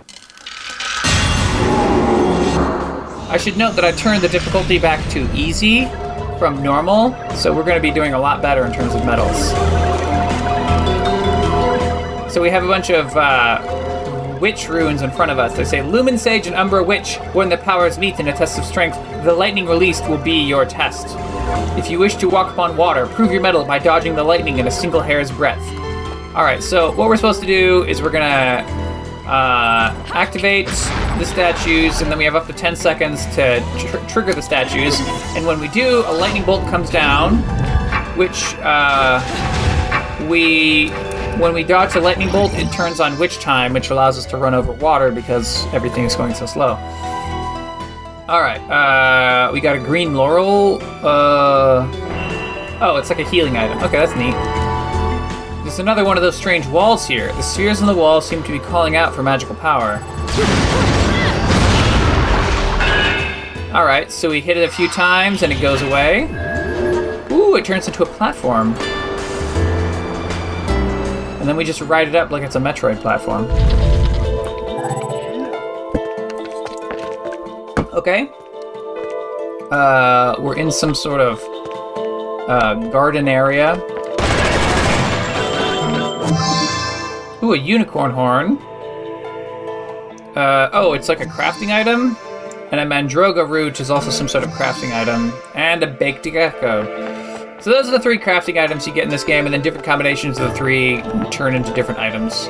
I 3.30 3.38
should 3.38 3.58
note 3.58 3.76
that 3.76 3.84
I 3.84 3.92
turned 3.92 4.22
the 4.22 4.30
difficulty 4.30 4.80
back 4.80 5.06
to 5.12 5.30
easy 5.36 5.86
from 6.40 6.64
normal, 6.64 7.14
so 7.36 7.54
we're 7.54 7.66
going 7.66 7.76
to 7.76 7.82
be 7.82 7.92
doing 7.92 8.14
a 8.14 8.20
lot 8.20 8.42
better 8.42 8.66
in 8.66 8.72
terms 8.72 8.96
of 8.96 9.06
medals. 9.06 9.50
So 12.34 12.42
we 12.42 12.50
have 12.50 12.64
a 12.64 12.68
bunch 12.68 12.90
of 12.90 13.16
uh, 13.18 14.38
witch 14.40 14.70
runes 14.70 15.02
in 15.02 15.12
front 15.12 15.32
of 15.32 15.40
us. 15.40 15.58
They 15.58 15.66
say 15.66 15.82
Lumen 15.82 16.18
Sage 16.18 16.48
and 16.48 16.56
Umbra 16.56 16.82
Witch. 16.82 17.18
When 17.34 17.50
the 17.50 17.58
powers 17.58 17.98
meet 17.98 18.18
in 18.20 18.30
a 18.30 18.34
test 18.34 18.58
of 18.58 18.64
strength, 18.64 18.98
the 19.26 19.34
lightning 19.34 19.66
released 19.66 20.08
will 20.08 20.24
be 20.24 20.44
your 20.44 20.66
test. 20.66 21.08
If 21.78 21.90
you 21.90 22.00
wish 22.00 22.16
to 22.16 22.30
walk 22.30 22.54
upon 22.54 22.78
water, 22.78 23.08
prove 23.08 23.32
your 23.32 23.42
mettle 23.42 23.66
by 23.66 23.80
dodging 23.80 24.16
the 24.16 24.24
lightning 24.24 24.60
in 24.60 24.68
a 24.68 24.72
single 24.72 25.02
hair's 25.02 25.32
breadth. 25.32 25.68
All 26.34 26.44
right, 26.44 26.64
so 26.64 26.92
what 26.92 27.10
we're 27.10 27.18
supposed 27.18 27.42
to 27.42 27.48
do 27.48 27.84
is 27.84 28.02
we're 28.02 28.10
gonna 28.10 28.64
uh, 29.28 29.94
activate 30.14 30.70
the 31.18 31.26
statues, 31.26 32.02
and 32.02 32.12
then 32.12 32.18
we 32.18 32.24
have 32.24 32.36
up 32.36 32.48
to 32.48 32.54
10 32.54 32.76
seconds 32.76 33.26
to 33.36 33.60
tr- 33.80 33.98
trigger 34.08 34.34
the 34.34 34.42
statues. 34.42 35.00
And 35.36 35.46
when 35.46 35.60
we 35.60 35.68
do, 35.68 36.04
a 36.08 36.14
lightning 36.14 36.44
bolt 36.44 36.68
comes 36.70 36.90
down, 36.90 37.38
which 38.18 38.56
uh, 38.60 39.20
we, 40.30 40.90
when 41.40 41.54
we 41.54 41.64
dodge 41.64 41.94
the 41.94 42.02
lightning 42.02 42.32
bolt, 42.32 42.54
it 42.54 42.72
turns 42.72 43.00
on 43.00 43.18
witch 43.18 43.40
time, 43.40 43.74
which 43.74 43.90
allows 43.90 44.18
us 44.18 44.26
to 44.28 44.38
run 44.38 44.54
over 44.54 44.72
water 44.74 45.12
because 45.12 45.66
everything 45.74 46.04
is 46.04 46.16
going 46.16 46.34
so 46.34 46.46
slow. 46.46 46.76
All 48.30 48.42
right, 48.42 48.60
uh, 48.70 49.52
we 49.54 49.62
got 49.62 49.78
a 49.78 49.80
green 49.80 50.14
laurel. 50.14 50.80
Uh, 50.82 51.90
oh, 52.82 52.98
it's 52.98 53.10
like 53.10 53.20
a 53.20 53.30
healing 53.30 53.56
item. 53.56 53.78
Okay, 53.80 53.98
that's 53.98 54.16
neat. 54.16 54.34
There's 55.64 55.80
another 55.80 56.06
one 56.06 56.18
of 56.18 56.24
those 56.24 56.36
strange 56.36 56.66
walls 56.68 57.08
here. 57.08 57.28
The 57.34 57.42
spheres 57.42 57.82
on 57.82 57.88
the 57.88 57.96
wall 57.96 58.22
seem 58.22 58.44
to 58.44 58.52
be 58.52 58.60
calling 58.60 58.96
out 58.96 59.14
for 59.14 59.24
magical 59.24 59.56
power. 59.56 60.02
Alright, 63.78 64.12
so 64.12 64.32
we 64.32 64.42
hit 64.42 64.58
it 64.58 64.68
a 64.68 64.72
few 64.72 64.90
times 64.90 65.44
and 65.44 65.54
it 65.54 65.62
goes 65.62 65.84
away. 65.84 66.24
Ooh, 67.30 67.56
it 67.58 67.64
turns 67.64 67.86
into 67.86 68.02
a 68.02 68.08
platform. 68.08 68.74
And 71.40 71.48
then 71.48 71.56
we 71.56 71.64
just 71.64 71.82
ride 71.82 72.08
it 72.08 72.16
up 72.16 72.32
like 72.32 72.42
it's 72.42 72.56
a 72.56 72.60
Metroid 72.60 73.00
platform. 73.00 73.46
Okay. 77.94 78.32
Uh, 79.70 80.38
we're 80.40 80.58
in 80.58 80.72
some 80.72 80.96
sort 80.96 81.22
of 81.22 81.40
uh, 82.50 82.74
garden 82.90 83.28
area. 83.28 83.76
Ooh, 87.44 87.54
a 87.54 87.58
unicorn 87.58 88.10
horn. 88.10 88.58
Uh, 90.36 90.72
oh, 90.74 90.94
it's 90.94 91.10
like 91.10 91.22
a 91.22 91.26
crafting 91.26 91.72
item. 91.72 92.18
And 92.72 92.82
a 92.82 92.86
mandragora 92.86 93.48
root 93.48 93.80
is 93.80 93.90
also 93.90 94.10
some 94.10 94.28
sort 94.28 94.44
of 94.44 94.50
crafting 94.52 94.94
item. 94.94 95.32
And 95.56 95.84
a 95.84 95.88
baked 95.88 96.24
gecko. 96.24 96.84
So 97.62 97.72
those 97.72 97.88
are 97.88 97.92
the 97.92 98.00
three 98.00 98.20
crafting 98.20 98.62
items 98.62 98.86
you 98.86 98.94
get 98.94 99.06
in 99.06 99.10
this 99.10 99.24
game, 99.24 99.46
and 99.46 99.54
then 99.54 99.62
different 99.62 99.86
combinations 99.86 100.38
of 100.38 100.50
the 100.50 100.56
three 100.56 101.02
turn 101.32 101.56
into 101.56 101.74
different 101.74 102.00
items. 102.00 102.48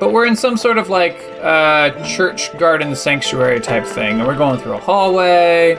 But 0.00 0.12
we're 0.12 0.26
in 0.26 0.36
some 0.36 0.56
sort 0.56 0.78
of 0.78 0.88
like 0.88 1.20
uh, 1.42 1.90
church 2.06 2.56
garden 2.56 2.96
sanctuary 2.96 3.60
type 3.60 3.84
thing, 3.84 4.18
and 4.18 4.26
we're 4.26 4.36
going 4.36 4.58
through 4.58 4.74
a 4.74 4.80
hallway. 4.80 5.76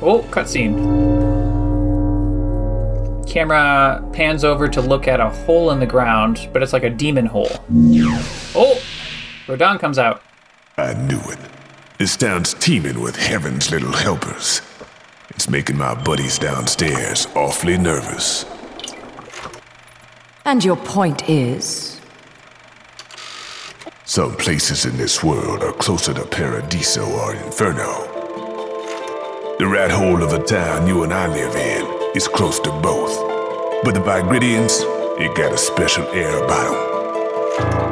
Oh, 0.00 0.26
cutscene. 0.30 0.76
Camera 3.26 4.06
pans 4.12 4.44
over 4.44 4.68
to 4.68 4.80
look 4.80 5.08
at 5.08 5.20
a 5.20 5.30
hole 5.30 5.70
in 5.70 5.80
the 5.80 5.86
ground, 5.86 6.48
but 6.52 6.62
it's 6.62 6.72
like 6.72 6.84
a 6.84 6.90
demon 6.90 7.26
hole. 7.26 7.50
Oh, 8.54 8.80
Rodin 9.48 9.78
comes 9.78 9.98
out. 9.98 10.22
I 10.76 10.92
knew 10.92 11.20
it. 11.20 11.38
This 11.98 12.16
town's 12.16 12.54
teeming 12.54 13.00
with 13.00 13.16
heaven's 13.16 13.70
little 13.70 13.92
helpers. 13.92 14.60
It's 15.30 15.48
making 15.48 15.78
my 15.78 15.94
buddies 15.94 16.38
downstairs 16.38 17.26
awfully 17.34 17.78
nervous. 17.78 18.44
And 20.44 20.64
your 20.64 20.76
point 20.76 21.28
is? 21.28 22.00
Some 24.04 24.36
places 24.36 24.84
in 24.84 24.96
this 24.96 25.22
world 25.24 25.62
are 25.62 25.72
closer 25.72 26.14
to 26.14 26.24
Paradiso 26.24 27.04
or 27.04 27.34
Inferno. 27.34 28.04
The 29.58 29.66
rat 29.66 29.90
hole 29.90 30.22
of 30.22 30.32
a 30.32 30.42
town 30.42 30.86
you 30.86 31.02
and 31.02 31.12
I 31.12 31.26
live 31.26 31.54
in 31.56 32.16
is 32.16 32.28
close 32.28 32.60
to 32.60 32.70
both. 32.80 33.16
But 33.82 33.94
the 33.94 34.00
Vigridians, 34.00 34.82
it 35.20 35.36
got 35.36 35.52
a 35.52 35.58
special 35.58 36.04
air 36.08 36.44
about 36.44 36.72
them. 36.72 36.87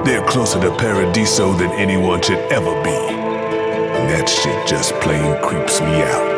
They're 0.06 0.25
closer 0.25 0.60
to 0.60 0.70
Paradiso 0.70 1.52
than 1.54 1.72
anyone 1.72 2.22
should 2.22 2.38
ever 2.52 2.80
be. 2.84 2.90
And 2.90 4.08
that 4.08 4.28
shit 4.28 4.64
just 4.64 4.94
plain 5.00 5.36
creeps 5.42 5.80
me 5.80 6.00
out. 6.00 6.36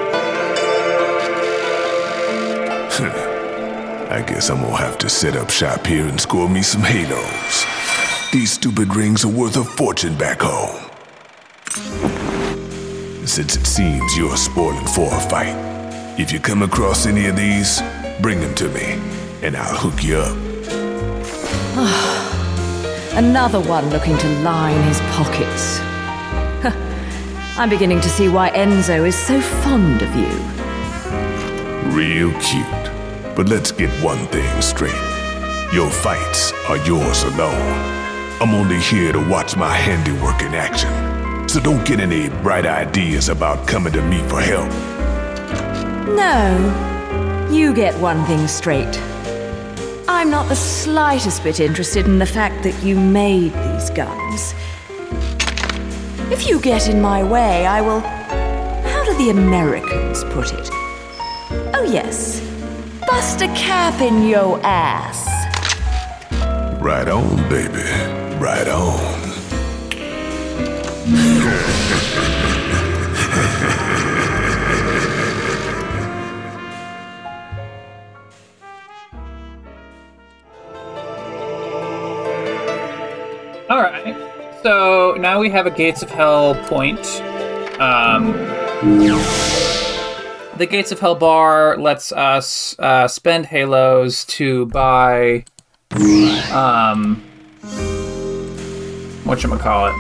I 4.10 4.22
guess 4.22 4.48
I'm 4.48 4.62
gonna 4.62 4.75
have 4.75 4.96
to 4.98 5.08
set 5.10 5.37
up 5.37 5.50
shop 5.50 5.87
here 5.87 6.06
and 6.06 6.18
score 6.18 6.48
me 6.48 6.62
some 6.62 6.80
halos. 6.80 7.66
These 8.32 8.52
stupid 8.52 8.96
rings 8.96 9.26
are 9.26 9.28
worth 9.28 9.58
a 9.58 9.64
fortune 9.64 10.16
back 10.16 10.40
home. 10.40 10.80
Since 13.26 13.56
it 13.56 13.66
seems 13.66 14.16
you're 14.16 14.38
spoiling 14.38 14.87
for 14.87 15.12
a 15.12 15.20
fight, 15.28 15.54
if 16.18 16.32
you 16.32 16.40
come 16.40 16.62
across 16.62 17.04
any 17.04 17.26
of 17.26 17.37
these, 17.37 17.82
bring 18.22 18.40
them 18.40 18.54
to 18.54 18.70
me, 18.70 18.98
and 19.42 19.54
I'll 19.54 19.76
hook 19.76 20.02
you 20.02 20.16
up. 20.16 20.38
Another 23.18 23.60
one 23.60 23.90
looking 23.90 24.16
to 24.16 24.28
line 24.42 24.80
his 24.84 25.00
pockets. 25.10 25.80
I'm 27.58 27.68
beginning 27.68 28.00
to 28.02 28.08
see 28.08 28.28
why 28.28 28.50
Enzo 28.50 29.08
is 29.08 29.18
so 29.18 29.40
fond 29.40 30.02
of 30.02 30.14
you. 30.14 30.28
Real 31.90 32.30
cute. 32.40 32.64
But 33.34 33.48
let's 33.48 33.72
get 33.72 33.90
one 34.04 34.25
thing 34.28 34.62
straight. 34.62 34.94
Your 35.72 35.90
fights 35.90 36.52
are 36.68 36.76
yours 36.87 37.25
alone. 37.25 37.75
I'm 38.40 38.54
only 38.54 38.78
here 38.78 39.10
to 39.10 39.28
watch 39.28 39.56
my 39.56 39.75
handiwork 39.75 40.40
in 40.42 40.54
action. 40.54 41.48
So 41.48 41.58
don't 41.58 41.84
get 41.84 41.98
any 41.98 42.28
bright 42.44 42.66
ideas 42.66 43.30
about 43.30 43.66
coming 43.66 43.94
to 43.94 44.02
me 44.02 44.18
for 44.28 44.40
help. 44.40 44.70
No, 46.14 47.48
you 47.50 47.75
get 47.75 47.98
one 47.98 48.25
thing 48.26 48.46
straight. 48.46 48.96
I'm 50.11 50.31
not 50.31 50.49
the 50.49 50.57
slightest 50.57 51.45
bit 51.45 51.61
interested 51.61 52.07
in 52.07 52.19
the 52.19 52.25
fact 52.25 52.62
that 52.62 52.83
you 52.83 52.99
made 52.99 53.53
these 53.53 53.91
guns. 53.91 54.55
If 56.33 56.49
you 56.49 56.59
get 56.61 56.88
in 56.88 57.03
my 57.03 57.23
way, 57.23 57.67
I 57.67 57.83
will. 57.83 58.00
How 58.00 59.05
do 59.05 59.12
the 59.19 59.29
Americans 59.29 60.25
put 60.25 60.55
it? 60.55 60.71
Oh, 61.75 61.87
yes. 61.87 62.41
Bust 63.07 63.43
a 63.43 63.49
cap 63.49 64.00
in 64.00 64.27
yo 64.27 64.59
ass. 64.62 65.27
Right 66.81 67.09
on, 67.09 67.37
baby. 67.50 67.83
Right 68.38 68.67
on. 68.67 69.29
So 84.62 85.17
now 85.21 85.38
we 85.38 85.50
have 85.50 85.67
a 85.67 85.71
Gates 85.71 86.03
of 86.03 86.11
Hell 86.11 86.57
point. 86.67 87.23
Um, 87.81 88.33
the 90.57 90.67
Gates 90.69 90.91
of 90.91 90.99
Hell 90.99 91.15
bar 91.15 91.77
lets 91.77 92.11
us 92.11 92.77
uh, 92.81 93.07
spend 93.07 93.47
halos 93.47 94.25
to 94.25 94.67
buy 94.67 95.45
um, 96.53 97.23
whatchamacallit. 99.25 99.95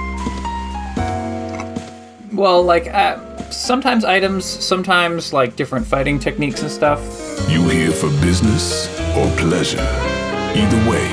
Well, 2.32 2.62
like, 2.62 2.88
uh, 2.88 3.50
sometimes 3.50 4.04
items, 4.04 4.44
sometimes, 4.44 5.32
like, 5.32 5.54
different 5.54 5.86
fighting 5.86 6.18
techniques 6.18 6.62
and 6.62 6.70
stuff. 6.70 7.00
You 7.48 7.68
here 7.68 7.92
for 7.92 8.08
business 8.20 8.88
or 9.16 9.30
pleasure? 9.36 9.78
Either 9.80 10.90
way, 10.90 11.08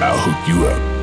I'll 0.00 0.18
hook 0.18 0.48
you 0.48 0.66
up. 0.66 0.95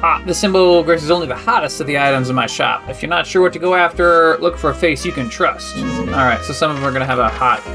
Hot. 0.00 0.26
The 0.26 0.34
symbol 0.34 0.82
graces 0.82 1.10
only 1.10 1.26
the 1.26 1.34
hottest 1.34 1.80
of 1.80 1.86
the 1.86 1.98
items 1.98 2.28
in 2.28 2.36
my 2.36 2.46
shop. 2.46 2.86
If 2.88 3.00
you're 3.00 3.08
not 3.08 3.26
sure 3.26 3.40
what 3.40 3.54
to 3.54 3.58
go 3.58 3.74
after, 3.74 4.36
look 4.38 4.58
for 4.58 4.68
a 4.70 4.74
face 4.74 5.06
you 5.06 5.12
can 5.12 5.30
trust. 5.30 5.76
Alright, 5.78 6.42
so 6.42 6.52
some 6.52 6.70
of 6.70 6.76
them 6.76 6.84
are 6.84 6.92
gonna 6.92 7.06
have 7.06 7.18
a 7.18 7.30
hot. 7.30 7.66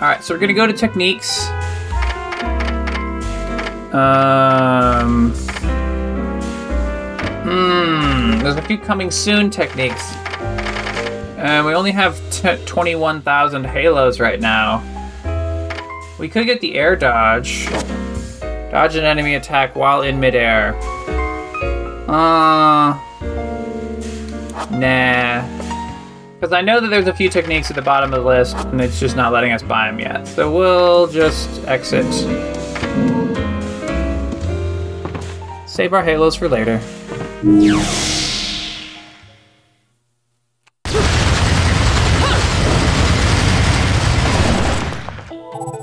Alright, 0.00 0.24
so 0.24 0.32
we're 0.34 0.40
gonna 0.40 0.54
go 0.54 0.66
to 0.66 0.72
techniques. 0.72 1.46
Um. 3.92 5.32
Hmm. 7.44 8.38
There's 8.38 8.56
a 8.56 8.62
few 8.62 8.78
coming 8.78 9.10
soon 9.10 9.50
techniques. 9.50 10.10
And 11.36 11.66
we 11.66 11.74
only 11.74 11.90
have 11.90 12.18
t- 12.30 12.64
21,000 12.64 13.64
halos 13.64 14.18
right 14.18 14.40
now. 14.40 14.82
We 16.18 16.30
could 16.30 16.46
get 16.46 16.62
the 16.62 16.76
air 16.76 16.96
dodge. 16.96 17.68
Dodge 18.70 18.96
an 18.96 19.04
enemy 19.04 19.34
attack 19.34 19.76
while 19.76 20.00
in 20.00 20.18
midair. 20.18 20.72
Uh. 22.08 22.98
Nah. 24.70 25.46
Because 26.34 26.52
I 26.52 26.60
know 26.60 26.80
that 26.80 26.88
there's 26.88 27.06
a 27.06 27.14
few 27.14 27.28
techniques 27.28 27.70
at 27.70 27.76
the 27.76 27.82
bottom 27.82 28.12
of 28.12 28.20
the 28.20 28.26
list, 28.26 28.56
and 28.56 28.80
it's 28.80 28.98
just 28.98 29.14
not 29.14 29.32
letting 29.32 29.52
us 29.52 29.62
buy 29.62 29.86
them 29.86 30.00
yet. 30.00 30.26
So 30.26 30.52
we'll 30.52 31.06
just 31.06 31.64
exit. 31.66 32.04
Save 35.68 35.92
our 35.92 36.02
halos 36.02 36.34
for 36.34 36.48
later. 36.48 36.80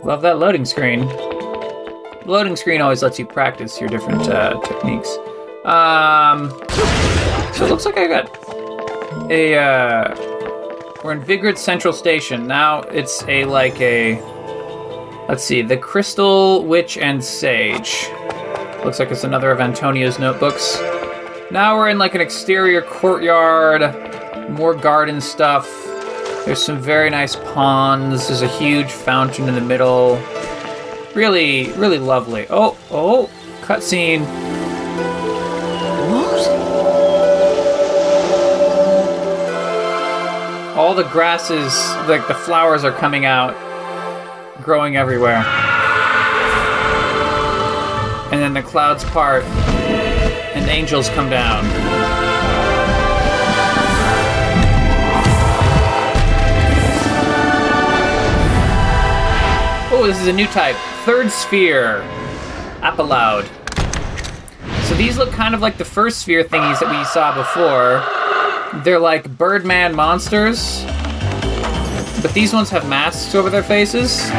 Love 0.04 0.22
that 0.24 0.40
loading 0.40 0.66
screen. 0.66 1.08
Loading 2.26 2.56
screen 2.56 2.82
always 2.82 3.02
lets 3.02 3.18
you 3.18 3.26
practice 3.26 3.80
your 3.80 3.90
different 3.90 4.28
uh, 4.28 4.60
techniques. 4.62 5.18
Um, 5.66 6.50
so 7.54 7.66
it 7.66 7.70
looks 7.70 7.86
like 7.86 7.98
I 7.98 8.08
got 8.08 8.30
a. 9.30 9.58
Uh, 9.58 10.16
we're 11.04 11.14
in 11.14 11.22
Vigrid 11.22 11.58
Central 11.58 11.94
Station 11.94 12.48
now. 12.48 12.82
It's 12.84 13.24
a 13.28 13.46
like 13.46 13.80
a. 13.82 14.22
Let's 15.28 15.44
see, 15.44 15.62
the 15.62 15.78
Crystal 15.78 16.64
Witch 16.66 16.98
and 16.98 17.24
Sage. 17.24 18.10
Looks 18.84 19.00
like 19.00 19.12
it's 19.12 19.26
another 19.26 19.52
of 19.52 19.60
Antonio's 19.60 20.18
notebooks. 20.18 20.80
Now 21.52 21.76
we're 21.76 21.90
in 21.90 21.98
like 21.98 22.16
an 22.16 22.22
exterior 22.22 22.82
courtyard, 22.82 24.50
more 24.52 24.74
garden 24.74 25.20
stuff. 25.20 25.68
There's 26.46 26.64
some 26.64 26.80
very 26.80 27.10
nice 27.10 27.36
ponds. 27.36 28.28
There's 28.28 28.42
a 28.42 28.48
huge 28.48 28.90
fountain 28.92 29.50
in 29.50 29.56
the 29.56 29.62
middle. 29.62 30.16
Really, 31.14 31.72
really 31.74 32.00
lovely. 32.00 32.48
Oh, 32.50 32.78
oh, 32.90 33.30
cutscene. 33.62 34.49
All 40.90 40.96
the 40.96 41.04
grasses, 41.04 41.72
like 42.08 42.28
the 42.28 42.34
flowers, 42.34 42.84
are 42.84 42.92
coming 42.92 43.24
out, 43.24 43.54
growing 44.64 44.98
everywhere. 44.98 45.44
And 48.32 48.42
then 48.42 48.56
the 48.56 48.64
clouds 48.64 49.04
part, 49.04 49.44
and 49.44 50.68
angels 50.68 51.08
come 51.10 51.30
down. 51.30 51.64
Oh, 59.94 60.08
this 60.08 60.20
is 60.20 60.26
a 60.26 60.34
new 60.34 60.48
type. 60.48 60.76
Third 61.06 61.30
sphere. 61.30 62.02
Applaud. 62.82 63.48
So 64.86 64.96
these 64.96 65.20
look 65.20 65.30
kind 65.30 65.54
of 65.54 65.62
like 65.62 65.78
the 65.78 65.86
first 65.86 66.22
sphere 66.22 66.44
thingies 66.44 66.80
that 66.80 66.90
we 66.90 67.06
saw 67.06 67.36
before. 67.36 68.19
They're 68.76 69.00
like 69.00 69.30
Birdman 69.38 69.96
monsters. 69.96 70.84
But 72.22 72.34
these 72.34 72.54
ones 72.54 72.70
have 72.70 72.88
masks 72.88 73.34
over 73.34 73.50
their 73.50 73.64
faces. 73.64 74.30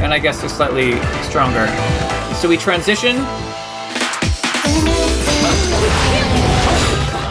And 0.00 0.12
I 0.12 0.18
guess 0.18 0.40
they're 0.40 0.48
slightly 0.48 1.00
stronger. 1.22 1.66
So 2.34 2.48
we 2.48 2.56
transition. 2.56 3.16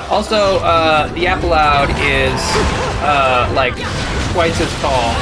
Also, 0.09 0.57
uh, 0.59 1.07
the 1.13 1.25
Applaud 1.27 1.89
is 2.01 2.41
uh, 3.03 3.51
like 3.55 3.75
twice 4.33 4.59
as 4.59 4.71
tall. 4.81 5.13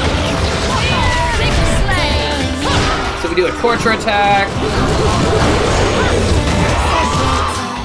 So 3.21 3.29
we 3.29 3.35
do 3.35 3.47
a 3.47 3.51
torture 3.61 3.91
attack. 3.91 4.47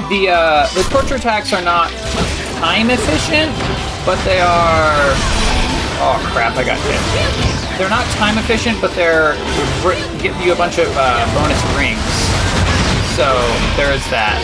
The 0.08 0.28
uh, 0.28 0.66
the 0.74 0.82
torture 0.90 1.16
attacks 1.16 1.52
are 1.52 1.62
not 1.62 1.90
time 2.60 2.90
efficient, 2.90 3.56
but 4.04 4.20
they 4.28 4.38
are. 4.38 5.16
Oh 5.96 6.20
crap! 6.30 6.56
I 6.56 6.64
got 6.64 6.76
hit. 6.84 7.00
They're 7.78 7.88
not 7.88 8.04
time 8.20 8.36
efficient, 8.36 8.78
but 8.82 8.94
they're 8.94 9.32
give 10.20 10.36
you 10.44 10.52
a 10.52 10.56
bunch 10.56 10.76
of 10.76 10.88
uh, 10.92 11.24
bonus 11.32 11.56
rings. 11.72 12.04
So 13.16 13.32
there's 13.80 14.04
that. 14.12 14.36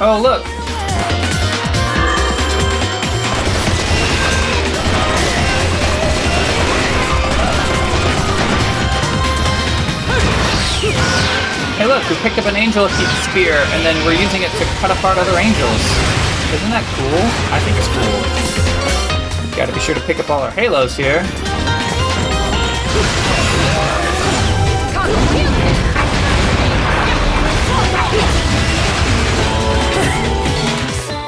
Oh 0.00 0.22
look, 0.22 0.46
Hey 11.80 11.86
look, 11.86 12.08
we 12.10 12.16
picked 12.16 12.38
up 12.38 12.46
an 12.46 12.56
angel 12.56 12.88
spear 13.26 13.56
and 13.74 13.84
then 13.84 13.96
we're 14.06 14.12
using 14.12 14.42
it 14.42 14.52
to 14.52 14.64
cut 14.78 14.90
apart 14.92 15.18
other 15.18 15.36
angels. 15.36 16.20
Isn't 16.50 16.70
that 16.70 16.82
cool? 16.98 17.22
I 17.54 17.60
think 17.62 17.78
it's 17.78 17.86
cool. 17.94 19.56
Gotta 19.56 19.72
be 19.72 19.78
sure 19.78 19.94
to 19.94 20.00
pick 20.00 20.18
up 20.18 20.30
all 20.30 20.42
our 20.42 20.50
halos 20.50 20.96
here. 20.96 21.22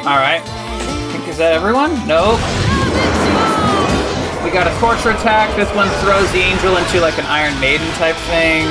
Alright. 0.03 0.43
think 1.13 1.29
is 1.29 1.39
that 1.39 1.53
everyone? 1.53 1.95
Nope. 2.09 2.43
We 4.43 4.51
got 4.51 4.67
a 4.67 4.75
torture 4.81 5.11
attack. 5.11 5.55
This 5.55 5.71
one 5.77 5.87
throws 6.03 6.27
the 6.33 6.41
angel 6.41 6.77
into 6.77 6.99
like 6.99 7.17
an 7.19 7.27
Iron 7.27 7.55
Maiden 7.61 7.87
type 7.95 8.17
thing. 8.27 8.67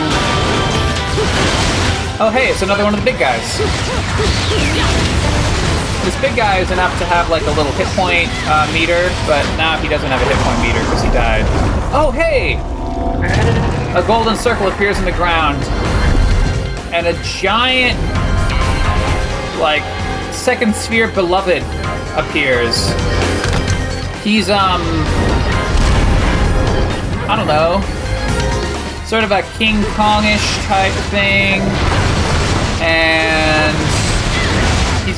Oh, 2.19 2.29
hey, 2.29 2.49
it's 2.49 2.61
another 2.61 2.83
one 2.83 2.93
of 2.93 2.99
the 2.99 3.05
big 3.05 3.17
guys. 3.17 5.00
This 6.03 6.19
big 6.19 6.35
guy 6.35 6.57
is 6.57 6.71
enough 6.71 6.97
to 6.97 7.05
have 7.05 7.29
like 7.29 7.43
a 7.43 7.51
little 7.51 7.71
hit 7.73 7.87
point 7.89 8.29
uh, 8.47 8.67
meter, 8.73 9.09
but 9.27 9.45
now 9.55 9.77
he 9.77 9.87
doesn't 9.87 10.09
have 10.09 10.21
a 10.21 10.25
hit 10.25 10.37
point 10.43 10.59
meter 10.61 10.79
because 10.85 11.03
he 11.03 11.09
died. 11.09 11.45
Oh, 11.93 12.11
hey! 12.11 12.57
A 13.95 14.03
golden 14.07 14.35
circle 14.35 14.67
appears 14.67 14.97
in 14.97 15.05
the 15.05 15.11
ground, 15.11 15.61
and 16.93 17.05
a 17.07 17.13
giant, 17.23 17.99
like, 19.59 19.83
second 20.33 20.73
sphere 20.73 21.07
beloved 21.09 21.61
appears. 22.17 22.89
He's, 24.23 24.49
um, 24.49 24.81
I 27.29 27.35
don't 27.37 27.47
know, 27.47 27.81
sort 29.05 29.23
of 29.23 29.31
a 29.31 29.43
King 29.57 29.81
Kongish 29.93 30.65
type 30.67 30.93
thing. 31.11 31.61
And 32.81 33.75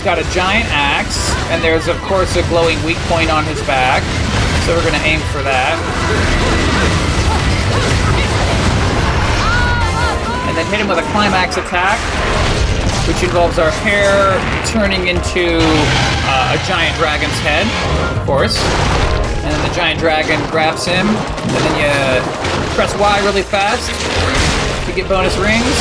got 0.03 0.19
a 0.19 0.27
giant 0.35 0.67
axe, 0.67 1.31
and 1.47 1.63
there's 1.63 1.87
of 1.87 1.95
course 2.03 2.35
a 2.35 2.43
glowing 2.51 2.75
weak 2.83 2.99
point 3.07 3.31
on 3.31 3.45
his 3.45 3.61
back. 3.63 4.03
So 4.67 4.75
we're 4.75 4.83
gonna 4.83 5.03
aim 5.07 5.23
for 5.31 5.39
that. 5.47 5.79
And 10.43 10.57
then 10.57 10.67
hit 10.67 10.83
him 10.83 10.89
with 10.91 10.99
a 10.99 11.07
climax 11.15 11.55
attack, 11.55 11.95
which 13.07 13.23
involves 13.23 13.57
our 13.57 13.71
hair 13.87 14.35
turning 14.67 15.07
into 15.07 15.63
uh, 15.63 16.55
a 16.55 16.59
giant 16.67 16.99
dragon's 16.99 17.39
head, 17.39 17.63
of 18.19 18.25
course. 18.27 18.59
And 19.43 19.55
then 19.55 19.61
the 19.67 19.73
giant 19.73 19.99
dragon 19.99 20.39
grabs 20.51 20.85
him, 20.85 21.07
and 21.07 21.61
then 21.63 21.75
you 21.79 21.95
press 22.75 22.93
Y 22.99 23.19
really 23.23 23.43
fast 23.43 23.87
to 24.83 24.91
get 24.91 25.07
bonus 25.07 25.35
rings, 25.39 25.79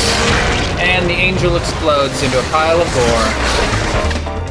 and 0.79 1.09
the 1.11 1.13
angel 1.13 1.57
explodes 1.57 2.23
into 2.23 2.39
a 2.39 2.47
pile 2.55 2.79
of 2.79 2.87
gore, 2.95 3.72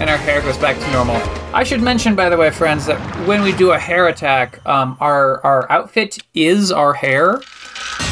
and 0.00 0.08
our 0.08 0.16
hair 0.16 0.40
goes 0.40 0.58
back 0.58 0.78
to 0.78 0.92
normal. 0.92 1.16
I 1.54 1.64
should 1.64 1.82
mention, 1.82 2.14
by 2.14 2.28
the 2.28 2.36
way, 2.36 2.50
friends, 2.50 2.86
that 2.86 2.98
when 3.26 3.42
we 3.42 3.52
do 3.52 3.72
a 3.72 3.78
hair 3.78 4.08
attack, 4.08 4.64
um, 4.66 4.96
our 5.00 5.44
our 5.44 5.70
outfit 5.70 6.18
is 6.34 6.72
our 6.72 6.92
hair. 6.92 7.40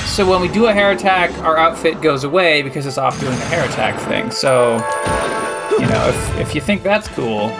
So 0.07 0.29
when 0.29 0.41
we 0.41 0.49
do 0.49 0.67
a 0.67 0.73
hair 0.73 0.91
attack, 0.91 1.31
our 1.39 1.57
outfit 1.57 2.03
goes 2.03 2.25
away 2.25 2.63
because 2.63 2.85
it's 2.85 2.99
off 2.99 3.19
doing 3.21 3.37
the 3.37 3.45
hair 3.47 3.65
attack 3.65 3.99
thing. 4.09 4.31
So, 4.31 4.75
you 5.79 5.87
know, 5.87 6.09
if, 6.09 6.39
if 6.39 6.55
you 6.55 6.61
think 6.61 6.83
that's 6.83 7.09
cool. 7.09 7.53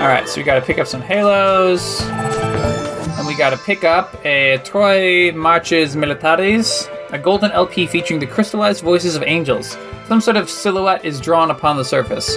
Alright, 0.00 0.28
so 0.28 0.40
we 0.40 0.42
gotta 0.44 0.60
pick 0.60 0.78
up 0.78 0.86
some 0.86 1.00
halos. 1.02 2.02
And 2.02 3.26
we 3.26 3.36
gotta 3.36 3.58
pick 3.58 3.84
up 3.84 4.14
a 4.24 4.58
Trois 4.64 5.32
Marches 5.34 5.96
Militaires, 5.96 6.88
a 7.10 7.18
golden 7.18 7.52
LP 7.52 7.86
featuring 7.86 8.18
the 8.18 8.26
crystallized 8.26 8.82
voices 8.82 9.16
of 9.16 9.22
angels. 9.22 9.76
Some 10.06 10.20
sort 10.20 10.36
of 10.36 10.50
silhouette 10.50 11.04
is 11.04 11.20
drawn 11.20 11.50
upon 11.50 11.76
the 11.76 11.84
surface. 11.84 12.36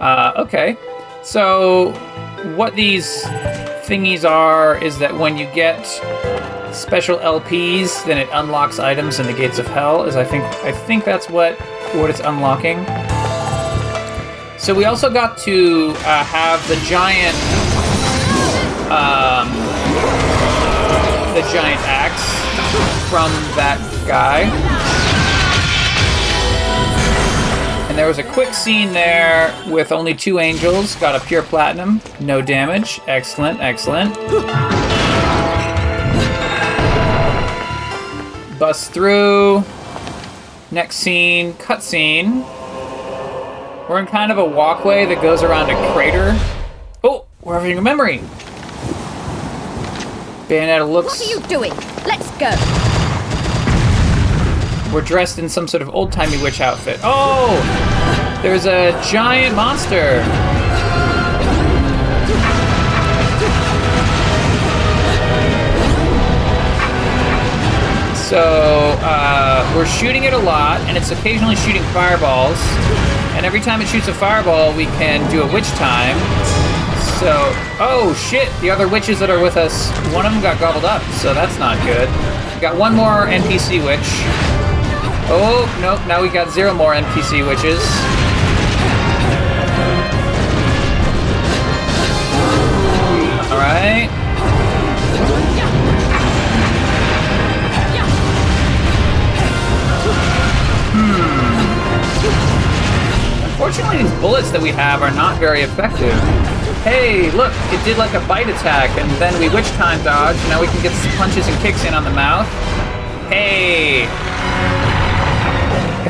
Uh, 0.00 0.32
okay. 0.36 0.76
So, 1.22 1.92
what 2.56 2.74
these 2.74 3.22
thingies 3.86 4.28
are 4.28 4.76
is 4.82 4.98
that 4.98 5.16
when 5.16 5.36
you 5.38 5.46
get 5.54 5.84
special 6.74 7.18
LPs, 7.18 8.04
then 8.04 8.18
it 8.18 8.28
unlocks 8.32 8.78
items 8.78 9.20
in 9.20 9.26
the 9.26 9.32
gates 9.32 9.58
of 9.58 9.66
hell. 9.66 10.04
Is 10.04 10.16
I 10.16 10.24
think 10.24 10.44
I 10.64 10.72
think 10.72 11.04
that's 11.04 11.30
what 11.30 11.58
what 11.94 12.10
it's 12.10 12.20
unlocking. 12.20 12.84
So 14.58 14.74
we 14.74 14.86
also 14.86 15.10
got 15.10 15.36
to 15.38 15.90
uh, 15.90 16.24
have 16.24 16.66
the 16.68 16.76
giant, 16.86 17.36
um, 18.90 19.52
the 21.34 21.42
giant 21.52 21.80
axe 21.84 22.24
from 23.10 23.30
that 23.56 23.78
guy. 24.06 24.73
And 27.94 28.00
there 28.00 28.08
was 28.08 28.18
a 28.18 28.24
quick 28.24 28.52
scene 28.52 28.92
there 28.92 29.54
with 29.68 29.92
only 29.92 30.14
two 30.14 30.40
angels. 30.40 30.96
Got 30.96 31.14
a 31.14 31.24
pure 31.24 31.44
platinum, 31.44 32.00
no 32.18 32.42
damage. 32.42 33.00
Excellent, 33.06 33.60
excellent. 33.60 34.16
Bust 38.58 38.90
through. 38.90 39.62
Next 40.72 40.96
scene, 40.96 41.52
cutscene. 41.52 42.42
We're 43.88 44.00
in 44.00 44.06
kind 44.06 44.32
of 44.32 44.38
a 44.38 44.44
walkway 44.44 45.06
that 45.06 45.22
goes 45.22 45.44
around 45.44 45.70
a 45.70 45.92
crater. 45.92 46.36
Oh, 47.04 47.26
we're 47.42 47.54
having 47.54 47.78
a 47.78 47.80
memory. 47.80 48.18
Bayonetta 50.48 50.90
looks. 50.90 51.20
What 51.20 51.28
are 51.28 51.30
you 51.30 51.40
doing? 51.46 51.72
Let's 52.04 52.28
go. 52.38 52.93
We're 54.94 55.00
dressed 55.00 55.40
in 55.40 55.48
some 55.48 55.66
sort 55.66 55.82
of 55.82 55.92
old 55.92 56.12
timey 56.12 56.40
witch 56.40 56.60
outfit. 56.60 57.00
Oh! 57.02 57.50
There's 58.42 58.64
a 58.66 58.92
giant 59.10 59.56
monster! 59.56 60.22
So, 68.14 68.96
uh, 69.02 69.72
we're 69.74 69.84
shooting 69.84 70.24
it 70.24 70.32
a 70.32 70.38
lot, 70.38 70.80
and 70.82 70.96
it's 70.96 71.10
occasionally 71.10 71.56
shooting 71.56 71.82
fireballs. 71.92 72.56
And 73.34 73.44
every 73.44 73.60
time 73.60 73.80
it 73.80 73.88
shoots 73.88 74.06
a 74.06 74.14
fireball, 74.14 74.76
we 74.76 74.84
can 74.84 75.28
do 75.28 75.42
a 75.42 75.52
witch 75.52 75.68
time. 75.70 76.16
So, 77.18 77.34
oh 77.80 78.14
shit, 78.30 78.48
the 78.60 78.70
other 78.70 78.86
witches 78.86 79.18
that 79.18 79.28
are 79.28 79.42
with 79.42 79.56
us, 79.56 79.90
one 80.14 80.24
of 80.24 80.30
them 80.30 80.40
got 80.40 80.60
gobbled 80.60 80.84
up, 80.84 81.02
so 81.14 81.34
that's 81.34 81.58
not 81.58 81.84
good. 81.84 82.08
We 82.54 82.60
got 82.60 82.76
one 82.76 82.94
more 82.94 83.26
NPC 83.26 83.84
witch. 83.84 84.53
Oh, 85.26 85.64
nope, 85.80 86.06
now 86.06 86.20
we 86.20 86.28
got 86.28 86.50
zero 86.50 86.74
more 86.74 86.92
NPC 86.92 87.46
witches. 87.48 87.80
Alright. 93.50 94.10
Hmm. 100.92 101.44
Unfortunately, 103.46 104.02
these 104.02 104.12
bullets 104.20 104.50
that 104.50 104.60
we 104.60 104.70
have 104.72 105.00
are 105.00 105.10
not 105.10 105.38
very 105.38 105.62
effective. 105.62 106.12
Hey, 106.84 107.30
look, 107.30 107.54
it 107.72 107.82
did 107.86 107.96
like 107.96 108.12
a 108.12 108.20
bite 108.28 108.50
attack, 108.50 108.90
and 108.98 109.10
then 109.12 109.40
we 109.40 109.48
witch 109.48 109.68
time 109.70 110.04
dodge. 110.04 110.36
Now 110.50 110.60
we 110.60 110.66
can 110.66 110.82
get 110.82 110.92
some 110.92 111.12
punches 111.12 111.48
and 111.48 111.58
kicks 111.62 111.82
in 111.86 111.94
on 111.94 112.04
the 112.04 112.10
mouth. 112.10 112.46
Hey! 113.30 114.06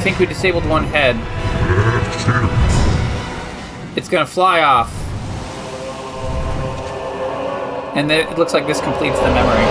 I 0.04 0.08
think 0.08 0.18
we 0.18 0.26
disabled 0.26 0.66
one 0.66 0.84
head. 0.84 1.16
It's 3.96 4.06
gonna 4.06 4.26
fly 4.26 4.60
off. 4.60 4.92
And 7.96 8.10
then 8.10 8.28
it 8.28 8.36
looks 8.36 8.52
like 8.52 8.66
this 8.66 8.82
completes 8.82 9.18
the 9.18 9.28
memory. 9.28 9.64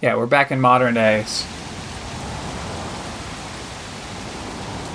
Yeah, 0.00 0.16
we're 0.16 0.26
back 0.26 0.50
in 0.50 0.60
modern 0.60 0.94
days. 0.94 1.46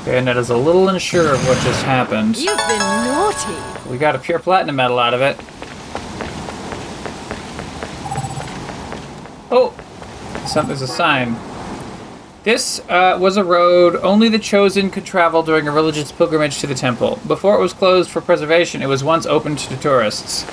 And 0.05 0.27
Bayonetta's 0.27 0.49
a 0.49 0.57
little 0.57 0.89
unsure 0.89 1.33
of 1.33 1.47
what 1.47 1.57
just 1.63 1.83
happened. 1.83 2.35
You've 2.35 2.57
been 2.57 2.79
naughty. 2.79 3.89
We 3.89 3.97
got 3.97 4.15
a 4.15 4.19
pure 4.19 4.39
platinum 4.39 4.75
medal 4.75 4.99
out 4.99 5.13
of 5.13 5.21
it. 5.21 5.37
Oh! 9.49 9.73
something's 10.45 10.81
a 10.81 10.87
sign. 10.87 11.37
This 12.47 12.79
uh, 12.87 13.17
was 13.19 13.35
a 13.35 13.43
road 13.43 13.97
only 13.97 14.29
the 14.29 14.39
chosen 14.39 14.89
could 14.89 15.03
travel 15.03 15.43
during 15.43 15.67
a 15.67 15.71
religious 15.71 16.13
pilgrimage 16.13 16.59
to 16.59 16.67
the 16.67 16.75
temple. 16.75 17.19
Before 17.27 17.57
it 17.57 17.59
was 17.59 17.73
closed 17.73 18.09
for 18.09 18.21
preservation, 18.21 18.81
it 18.81 18.85
was 18.85 19.03
once 19.03 19.25
open 19.25 19.57
to 19.57 19.75
tourists. 19.75 20.49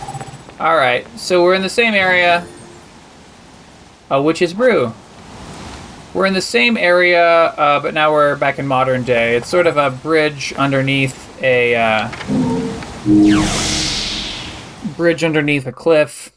Alright, 0.58 1.06
so 1.16 1.44
we're 1.44 1.54
in 1.54 1.62
the 1.62 1.68
same 1.68 1.94
area. 1.94 2.48
A 4.10 4.20
witch's 4.20 4.52
brew. 4.52 4.92
We're 6.14 6.26
in 6.26 6.34
the 6.34 6.40
same 6.40 6.76
area, 6.76 7.24
uh, 7.24 7.78
but 7.78 7.94
now 7.94 8.10
we're 8.10 8.34
back 8.34 8.58
in 8.58 8.66
modern 8.66 9.04
day. 9.04 9.36
It's 9.36 9.46
sort 9.46 9.68
of 9.68 9.76
a 9.76 9.92
bridge 9.92 10.52
underneath 10.54 11.40
a 11.44 11.76
uh, 11.76 12.08
bridge 14.96 15.22
underneath 15.22 15.64
a 15.68 15.72
cliff. 15.72 16.32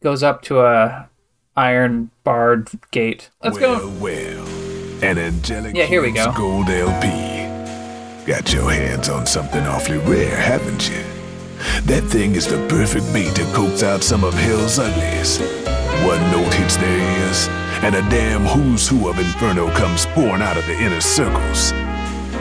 Goes 0.00 0.22
up 0.22 0.42
to 0.42 0.60
a 0.60 1.08
iron 1.56 2.12
barred 2.22 2.70
gate. 2.92 3.30
Let's 3.42 3.58
well, 3.58 3.80
go. 3.80 3.88
well. 3.98 4.45
An 5.02 5.18
angelic 5.18 5.76
Yeah, 5.76 5.84
here 5.84 6.02
we 6.02 6.10
go. 6.10 6.32
gold 6.32 6.68
LP. 6.68 7.06
Got 8.26 8.52
your 8.52 8.70
hands 8.72 9.08
on 9.08 9.26
something 9.26 9.64
awfully 9.66 9.98
rare, 9.98 10.36
haven't 10.36 10.88
you? 10.88 11.02
That 11.84 12.02
thing 12.04 12.34
is 12.34 12.46
the 12.46 12.58
perfect 12.68 13.12
bait 13.12 13.34
to 13.36 13.44
coax 13.54 13.82
out 13.82 14.02
some 14.02 14.24
of 14.24 14.34
hell's 14.34 14.78
uglies. 14.78 15.38
One 16.04 16.20
note 16.32 16.52
hits 16.54 16.76
their 16.76 16.98
ears, 16.98 17.48
and 17.82 17.94
a 17.94 18.02
damn 18.10 18.44
who's 18.46 18.88
who 18.88 19.08
of 19.08 19.18
Inferno 19.18 19.70
comes 19.72 20.06
pouring 20.06 20.42
out 20.42 20.56
of 20.56 20.66
the 20.66 20.74
inner 20.78 21.00
circles. 21.00 21.72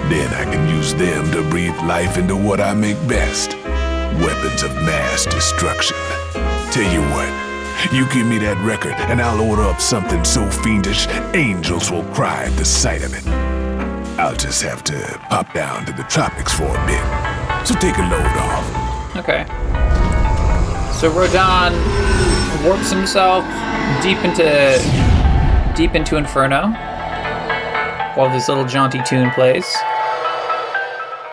Then 0.09 0.33
I 0.33 0.43
can 0.51 0.67
use 0.75 0.93
them 0.93 1.31
to 1.31 1.47
breathe 1.49 1.77
life 1.83 2.17
into 2.17 2.35
what 2.35 2.59
I 2.61 2.73
make 2.73 2.97
best 3.07 3.55
weapons 4.23 4.63
of 4.63 4.73
mass 4.83 5.25
destruction. 5.25 5.97
Tell 6.71 6.91
you 6.91 7.01
what, 7.13 7.29
you 7.91 8.07
give 8.11 8.25
me 8.27 8.37
that 8.39 8.57
record, 8.65 8.93
and 9.09 9.21
I'll 9.21 9.41
order 9.41 9.63
up 9.63 9.81
something 9.81 10.23
so 10.23 10.49
fiendish, 10.49 11.07
angels 11.33 11.91
will 11.91 12.03
cry 12.13 12.45
at 12.45 12.57
the 12.57 12.65
sight 12.65 13.03
of 13.03 13.13
it. 13.13 13.25
I'll 14.17 14.35
just 14.35 14.61
have 14.63 14.83
to 14.85 15.19
pop 15.29 15.53
down 15.53 15.85
to 15.85 15.91
the 15.91 16.03
tropics 16.03 16.53
for 16.53 16.63
a 16.63 16.85
bit. 16.87 17.67
So 17.67 17.75
take 17.75 17.97
a 17.97 18.01
load 18.01 18.37
off. 18.37 19.17
Okay. 19.17 19.45
So 20.99 21.09
Rodin 21.09 21.73
warps 22.65 22.91
himself 22.91 23.43
deep 24.01 24.17
into 24.23 24.79
deep 25.75 25.93
into 25.95 26.15
Inferno 26.15 26.69
while 28.15 28.29
this 28.29 28.47
little 28.47 28.65
jaunty 28.65 29.01
tune 29.03 29.29
plays. 29.31 29.67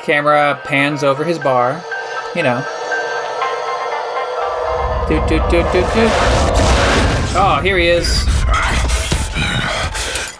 Camera 0.02 0.60
pans 0.64 1.04
over 1.04 1.22
his 1.22 1.38
bar, 1.38 1.80
you 2.34 2.42
know. 2.42 2.64
Doot, 5.08 5.28
doot, 5.28 5.42
doot, 5.50 5.72
doot, 5.72 5.94
doot. 5.94 6.12
Oh, 7.34 7.60
here 7.62 7.76
he 7.76 7.88
is. 7.88 8.24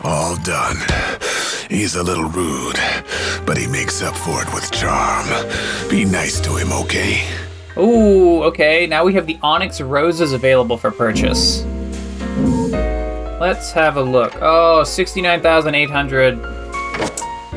All 0.05 0.37
done. 0.37 0.77
He's 1.69 1.97
a 1.97 2.03
little 2.03 2.29
rude, 2.29 2.79
but 3.47 3.57
he 3.57 3.67
makes 3.67 4.03
up 4.03 4.17
for 4.17 4.43
it 4.43 4.53
with 4.55 4.71
charm. 4.71 5.27
Be 5.89 6.05
nice 6.05 6.41
to 6.41 6.57
him, 6.57 6.73
okay? 6.73 7.27
Ooh, 7.77 8.43
okay. 8.45 8.87
Now 8.87 9.05
we 9.05 9.15
have 9.15 9.27
the 9.27 9.39
Onyx 9.43 9.81
Roses 9.81 10.33
available 10.33 10.77
for 10.77 10.91
purchase. 10.91 11.65
Let's 13.41 13.73
have 13.73 13.97
a 13.97 14.03
look. 14.03 14.35
Oh, 14.41 14.85
69,800. 14.85 16.39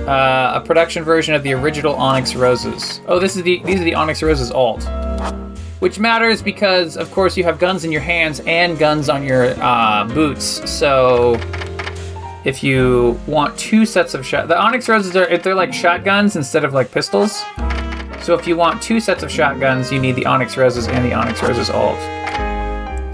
Uh, 0.08 0.54
a 0.56 0.62
production 0.66 1.04
version 1.04 1.36
of 1.36 1.44
the 1.44 1.54
original 1.54 1.96
Onyx 1.96 2.36
Roses. 2.36 3.02
Oh, 3.08 3.20
this 3.20 3.36
is 3.36 3.44
the 3.44 3.62
these 3.64 3.82
are 3.82 3.84
the 3.84 3.96
Onyx 3.96 4.22
Roses 4.24 4.52
alt. 4.52 4.86
Which 5.80 6.00
matters 6.00 6.42
because, 6.42 6.98
of 6.98 7.12
course, 7.12 7.36
you 7.36 7.44
have 7.44 7.60
guns 7.60 7.84
in 7.84 7.92
your 7.92 8.02
hands 8.02 8.40
and 8.48 8.78
guns 8.78 9.10
on 9.10 9.24
your 9.24 9.54
uh, 9.62 10.08
boots. 10.08 10.70
So, 10.70 11.36
if 12.46 12.64
you 12.64 13.20
want 13.26 13.58
two 13.58 13.86
sets 13.86 14.14
of 14.14 14.26
shot, 14.26 14.48
the 14.48 14.58
Onyx 14.58 14.88
Roses 14.88 15.16
are 15.16 15.38
they're 15.38 15.56
like 15.56 15.74
shotguns 15.74 16.36
instead 16.36 16.64
of 16.64 16.74
like 16.74 16.92
pistols. 16.92 17.44
So 18.22 18.34
if 18.34 18.48
you 18.48 18.56
want 18.56 18.82
two 18.82 19.00
sets 19.00 19.24
of 19.24 19.32
shotguns, 19.32 19.92
you 19.92 20.00
need 20.00 20.16
the 20.16 20.26
Onyx 20.26 20.56
Roses 20.56 20.88
and 20.88 21.04
the 21.04 21.14
Onyx 21.14 21.42
Roses 21.42 21.70
alt. 21.70 22.00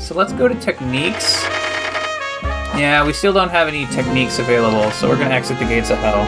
So 0.01 0.15
let's 0.15 0.33
go 0.33 0.47
to 0.47 0.55
techniques. 0.55 1.43
Yeah, 2.75 3.05
we 3.05 3.13
still 3.13 3.33
don't 3.33 3.49
have 3.49 3.67
any 3.67 3.85
techniques 3.87 4.39
available, 4.39 4.91
so 4.91 5.07
we're 5.07 5.17
gonna 5.17 5.33
exit 5.33 5.59
the 5.59 5.65
gates 5.65 5.89
of 5.89 5.97
hell. 5.99 6.25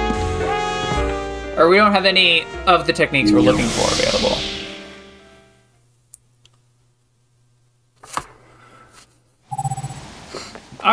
Or 1.58 1.68
we 1.70 1.78
don't 1.78 1.92
have 1.92 2.06
any 2.06 2.46
of 2.68 2.88
the 2.88 2.94
techniques 2.94 3.32
we're 3.32 3.42
looking 3.42 3.68
for 3.68 3.88
available. 3.94 4.53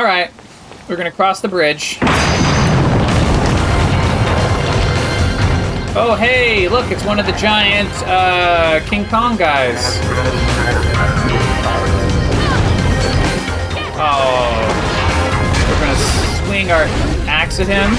Alright, 0.00 0.30
we're 0.88 0.96
gonna 0.96 1.10
cross 1.10 1.42
the 1.42 1.48
bridge. 1.48 1.98
Oh, 5.94 6.16
hey, 6.18 6.70
look, 6.70 6.90
it's 6.90 7.04
one 7.04 7.18
of 7.18 7.26
the 7.26 7.32
giant 7.32 7.90
uh, 8.06 8.80
King 8.88 9.04
Kong 9.08 9.36
guys. 9.36 9.98
Oh, 14.00 14.56
we're 15.68 15.80
gonna 15.84 16.46
swing 16.46 16.70
our 16.70 16.84
axe 17.28 17.60
at 17.60 17.66
him. 17.66 17.92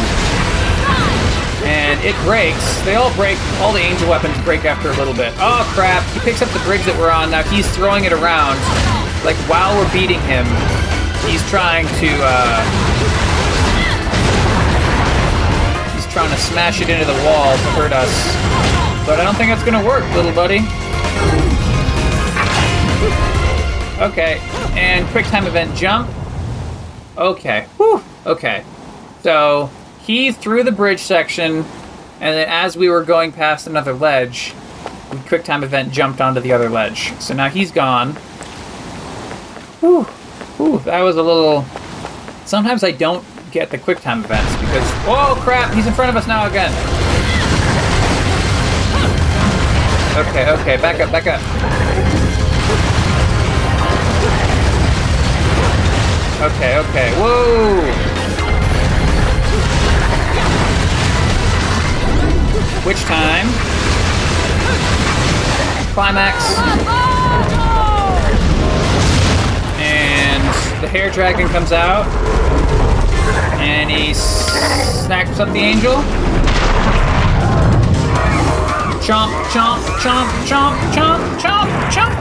And 1.70 2.04
it 2.04 2.16
breaks. 2.26 2.82
They 2.82 2.96
all 2.96 3.14
break. 3.14 3.38
All 3.60 3.72
the 3.72 3.80
angel 3.80 4.10
weapons 4.10 4.36
break 4.44 4.66
after 4.66 4.90
a 4.90 4.96
little 4.96 5.14
bit. 5.14 5.36
Oh 5.38 5.70
crap! 5.76 6.04
He 6.14 6.20
picks 6.22 6.42
up 6.42 6.50
the 6.50 6.64
bridge 6.66 6.84
that 6.86 6.98
we're 6.98 7.12
on. 7.12 7.30
Now 7.30 7.44
he's 7.44 7.70
throwing 7.76 8.06
it 8.06 8.12
around. 8.12 8.58
Like 9.24 9.38
while 9.46 9.78
we're 9.78 9.94
beating 9.94 10.20
him, 10.22 10.48
he's 11.28 11.48
trying 11.50 11.88
to. 11.88 12.10
Uh, 12.20 12.62
he's 15.96 16.08
trying 16.14 16.30
to 16.30 16.38
smash 16.38 16.82
it 16.82 16.90
into 16.90 17.06
the 17.06 17.24
wall 17.26 17.54
to 17.54 17.70
hurt 17.78 17.94
us. 17.94 18.12
But 19.06 19.20
I 19.20 19.24
don't 19.24 19.36
think 19.36 19.50
that's 19.50 19.64
gonna 19.64 19.86
work, 19.86 20.04
little 20.14 20.34
buddy. 20.34 20.60
Okay, 24.02 24.40
and 24.76 25.08
quick 25.10 25.26
time 25.28 25.46
event 25.46 25.76
jump. 25.76 26.10
Okay, 27.18 27.68
whew, 27.78 28.04
okay. 28.26 28.64
So 29.22 29.70
he 30.02 30.32
threw 30.32 30.64
the 30.64 30.72
bridge 30.72 31.02
section, 31.02 31.58
and 32.20 32.36
then 32.36 32.48
as 32.50 32.76
we 32.76 32.90
were 32.90 33.04
going 33.04 33.32
past 33.32 33.68
another 33.68 33.94
ledge, 33.94 34.54
quick 35.28 35.44
time 35.44 35.64
event 35.64 35.92
jumped 35.92 36.22
onto 36.22 36.40
the 36.40 36.54
other 36.54 36.70
ledge. 36.70 37.14
So 37.20 37.34
now 37.34 37.50
he's 37.50 37.72
gone. 37.72 38.14
Whew, 39.82 40.08
whew, 40.62 40.80
that 40.80 41.02
was 41.02 41.18
a 41.18 41.24
little. 41.24 41.64
Sometimes 42.46 42.84
I 42.84 42.92
don't 42.92 43.26
get 43.52 43.70
the 43.72 43.78
quick 43.78 44.00
time 44.02 44.24
events 44.24 44.56
because. 44.58 44.88
Oh 45.08 45.40
crap, 45.42 45.74
he's 45.74 45.88
in 45.88 45.94
front 45.94 46.10
of 46.10 46.16
us 46.16 46.28
now 46.28 46.46
again. 46.48 46.72
Okay, 50.28 50.52
okay, 50.52 50.78
back 50.78 51.00
up, 51.00 51.12
back 51.12 51.26
up. 51.28 51.42
Okay, 56.42 56.78
okay. 56.78 57.12
Whoa! 57.18 57.82
Witch 62.86 63.02
time? 63.04 63.48
Climax. 65.94 67.11
Hair 70.92 71.10
dragon 71.10 71.48
comes 71.48 71.72
out. 71.72 72.06
And 73.62 73.90
he 73.90 74.14
snacks 74.14 75.40
up 75.40 75.48
the 75.54 75.60
angel. 75.60 75.94
Chomp, 79.00 79.32
chomp, 79.52 79.80
chomp, 80.04 80.28
chomp, 80.46 80.76
chomp, 80.92 81.40
chomp, 81.40 81.70
chomp. 81.92 82.14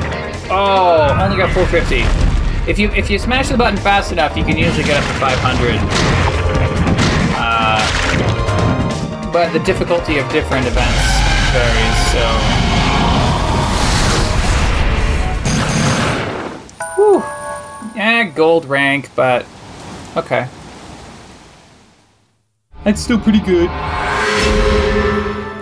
Oh, 0.50 1.18
only 1.20 1.37
got 1.37 1.52
450. 1.52 2.70
If 2.70 2.78
you 2.78 2.90
if 2.90 3.11
you 3.11 3.18
smash 3.18 3.48
the 3.48 3.56
button 3.56 3.76
fast 3.76 4.12
enough, 4.12 4.37
you 4.37 4.44
can 4.44 4.56
usually 4.56 4.85
get 4.85 5.02
up 5.02 5.04
to 5.04 5.14
500. 5.18 5.74
Uh, 7.37 9.33
but 9.33 9.52
the 9.52 9.59
difficulty 9.61 10.18
of 10.18 10.30
different 10.30 10.66
events 10.66 11.30
varies. 11.50 11.96
So, 12.14 12.60
yeah, 18.00 18.24
gold 18.24 18.64
rank, 18.64 19.10
but 19.14 19.44
okay, 20.16 20.48
that's 22.82 22.98
still 22.98 23.20
pretty 23.20 23.40
good. 23.40 23.68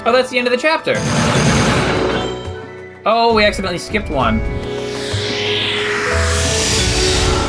Oh, 0.07 0.13
that's 0.13 0.31
the 0.31 0.39
end 0.39 0.47
of 0.47 0.53
the 0.53 0.57
chapter. 0.57 0.95
Oh, 3.05 3.35
we 3.35 3.45
accidentally 3.45 3.79
skipped 3.79 4.09
one. 4.09 4.41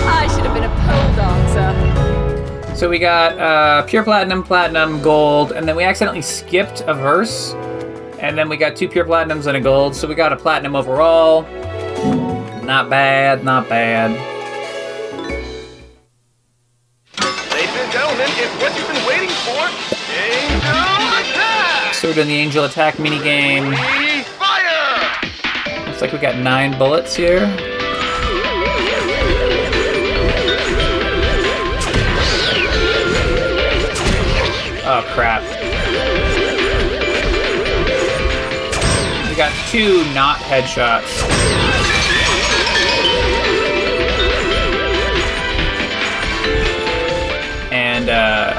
I 0.08 0.28
should 0.34 0.44
have 0.44 0.56
been 0.56 0.64
a 0.64 0.70
pole 0.70 1.16
dancer. 1.16 2.76
So 2.76 2.90
we 2.90 2.98
got 2.98 3.38
uh, 3.38 3.84
pure 3.84 4.04
platinum, 4.04 4.42
platinum, 4.42 5.04
gold, 5.04 5.52
and 5.52 5.68
then 5.68 5.76
we 5.76 5.84
accidentally 5.84 6.24
skipped 6.24 6.82
a 6.88 6.96
verse. 6.96 7.54
And 8.20 8.36
then 8.36 8.50
we 8.50 8.58
got 8.58 8.76
two 8.76 8.90
pure 8.90 9.06
platinums 9.06 9.46
and 9.46 9.56
a 9.56 9.62
gold, 9.62 9.96
so 9.96 10.08
we 10.08 10.16
got 10.16 10.34
a 10.34 10.36
platinum 10.36 10.76
overall. 10.76 11.44
Not 12.64 12.90
bad, 12.90 13.44
not 13.44 13.70
bad. 13.70 14.39
Doing 22.14 22.28
the 22.28 22.36
angel 22.36 22.66
attack 22.66 22.96
minigame. 22.96 23.72
Looks 25.86 26.02
like 26.02 26.12
we 26.12 26.18
got 26.18 26.38
nine 26.38 26.78
bullets 26.78 27.16
here. 27.16 27.42
Oh 34.86 35.04
crap. 35.14 35.44
We 39.30 39.36
got 39.36 39.54
two 39.70 40.04
not 40.14 40.38
headshots. 40.38 41.22
And 47.72 48.10
uh 48.10 48.54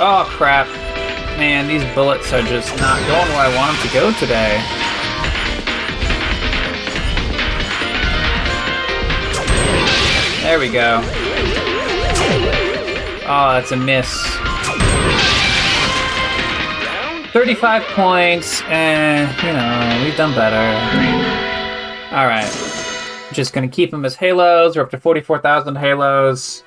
Oh 0.00 0.24
crap. 0.30 0.81
Man, 1.42 1.66
these 1.66 1.82
bullets 1.92 2.32
are 2.32 2.42
just 2.42 2.70
not 2.78 3.00
going 3.00 3.28
where 3.30 3.40
I 3.40 3.52
want 3.56 3.76
them 3.76 3.88
to 3.88 3.92
go 3.92 4.12
today. 4.12 4.62
There 10.44 10.60
we 10.60 10.68
go. 10.70 11.00
Oh, 13.26 13.54
that's 13.54 13.72
a 13.72 13.76
miss. 13.76 14.08
35 17.32 17.82
points, 17.86 18.62
and 18.68 19.28
you 19.42 19.52
know, 19.52 20.04
we've 20.04 20.16
done 20.16 20.36
better. 20.36 20.78
Alright. 22.14 22.52
Just 23.32 23.52
gonna 23.52 23.66
keep 23.66 23.90
them 23.90 24.04
as 24.04 24.14
halos. 24.14 24.76
We're 24.76 24.82
up 24.82 24.90
to 24.90 25.00
44,000 25.00 25.74
halos. 25.74 26.62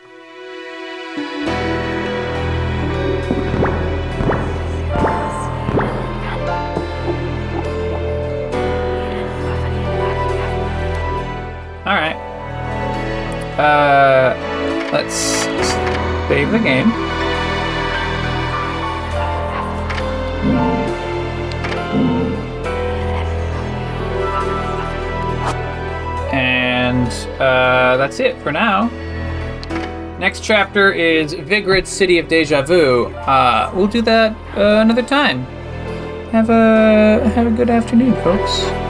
Uh, 13.58 14.36
let's 14.92 15.16
save 16.28 16.52
the 16.52 16.60
game. 16.60 16.92
And 26.34 27.08
uh, 27.40 27.96
that's 27.98 28.20
it 28.20 28.38
for 28.42 28.52
now. 28.52 28.90
Next 30.20 30.44
chapter 30.44 30.92
is 30.92 31.34
Vigrid 31.34 31.88
City 31.88 32.20
of 32.20 32.28
Deja 32.28 32.62
Vu. 32.62 33.06
Uh, 33.06 33.72
we'll 33.74 33.88
do 33.88 34.02
that 34.02 34.36
uh, 34.58 34.82
another 34.82 35.04
time. 35.04 35.46
Have 36.32 36.50
a 36.50 37.30
have 37.36 37.48
a 37.48 37.52
good 37.52 37.70
afternoon, 37.70 38.14
folks. 38.24 38.85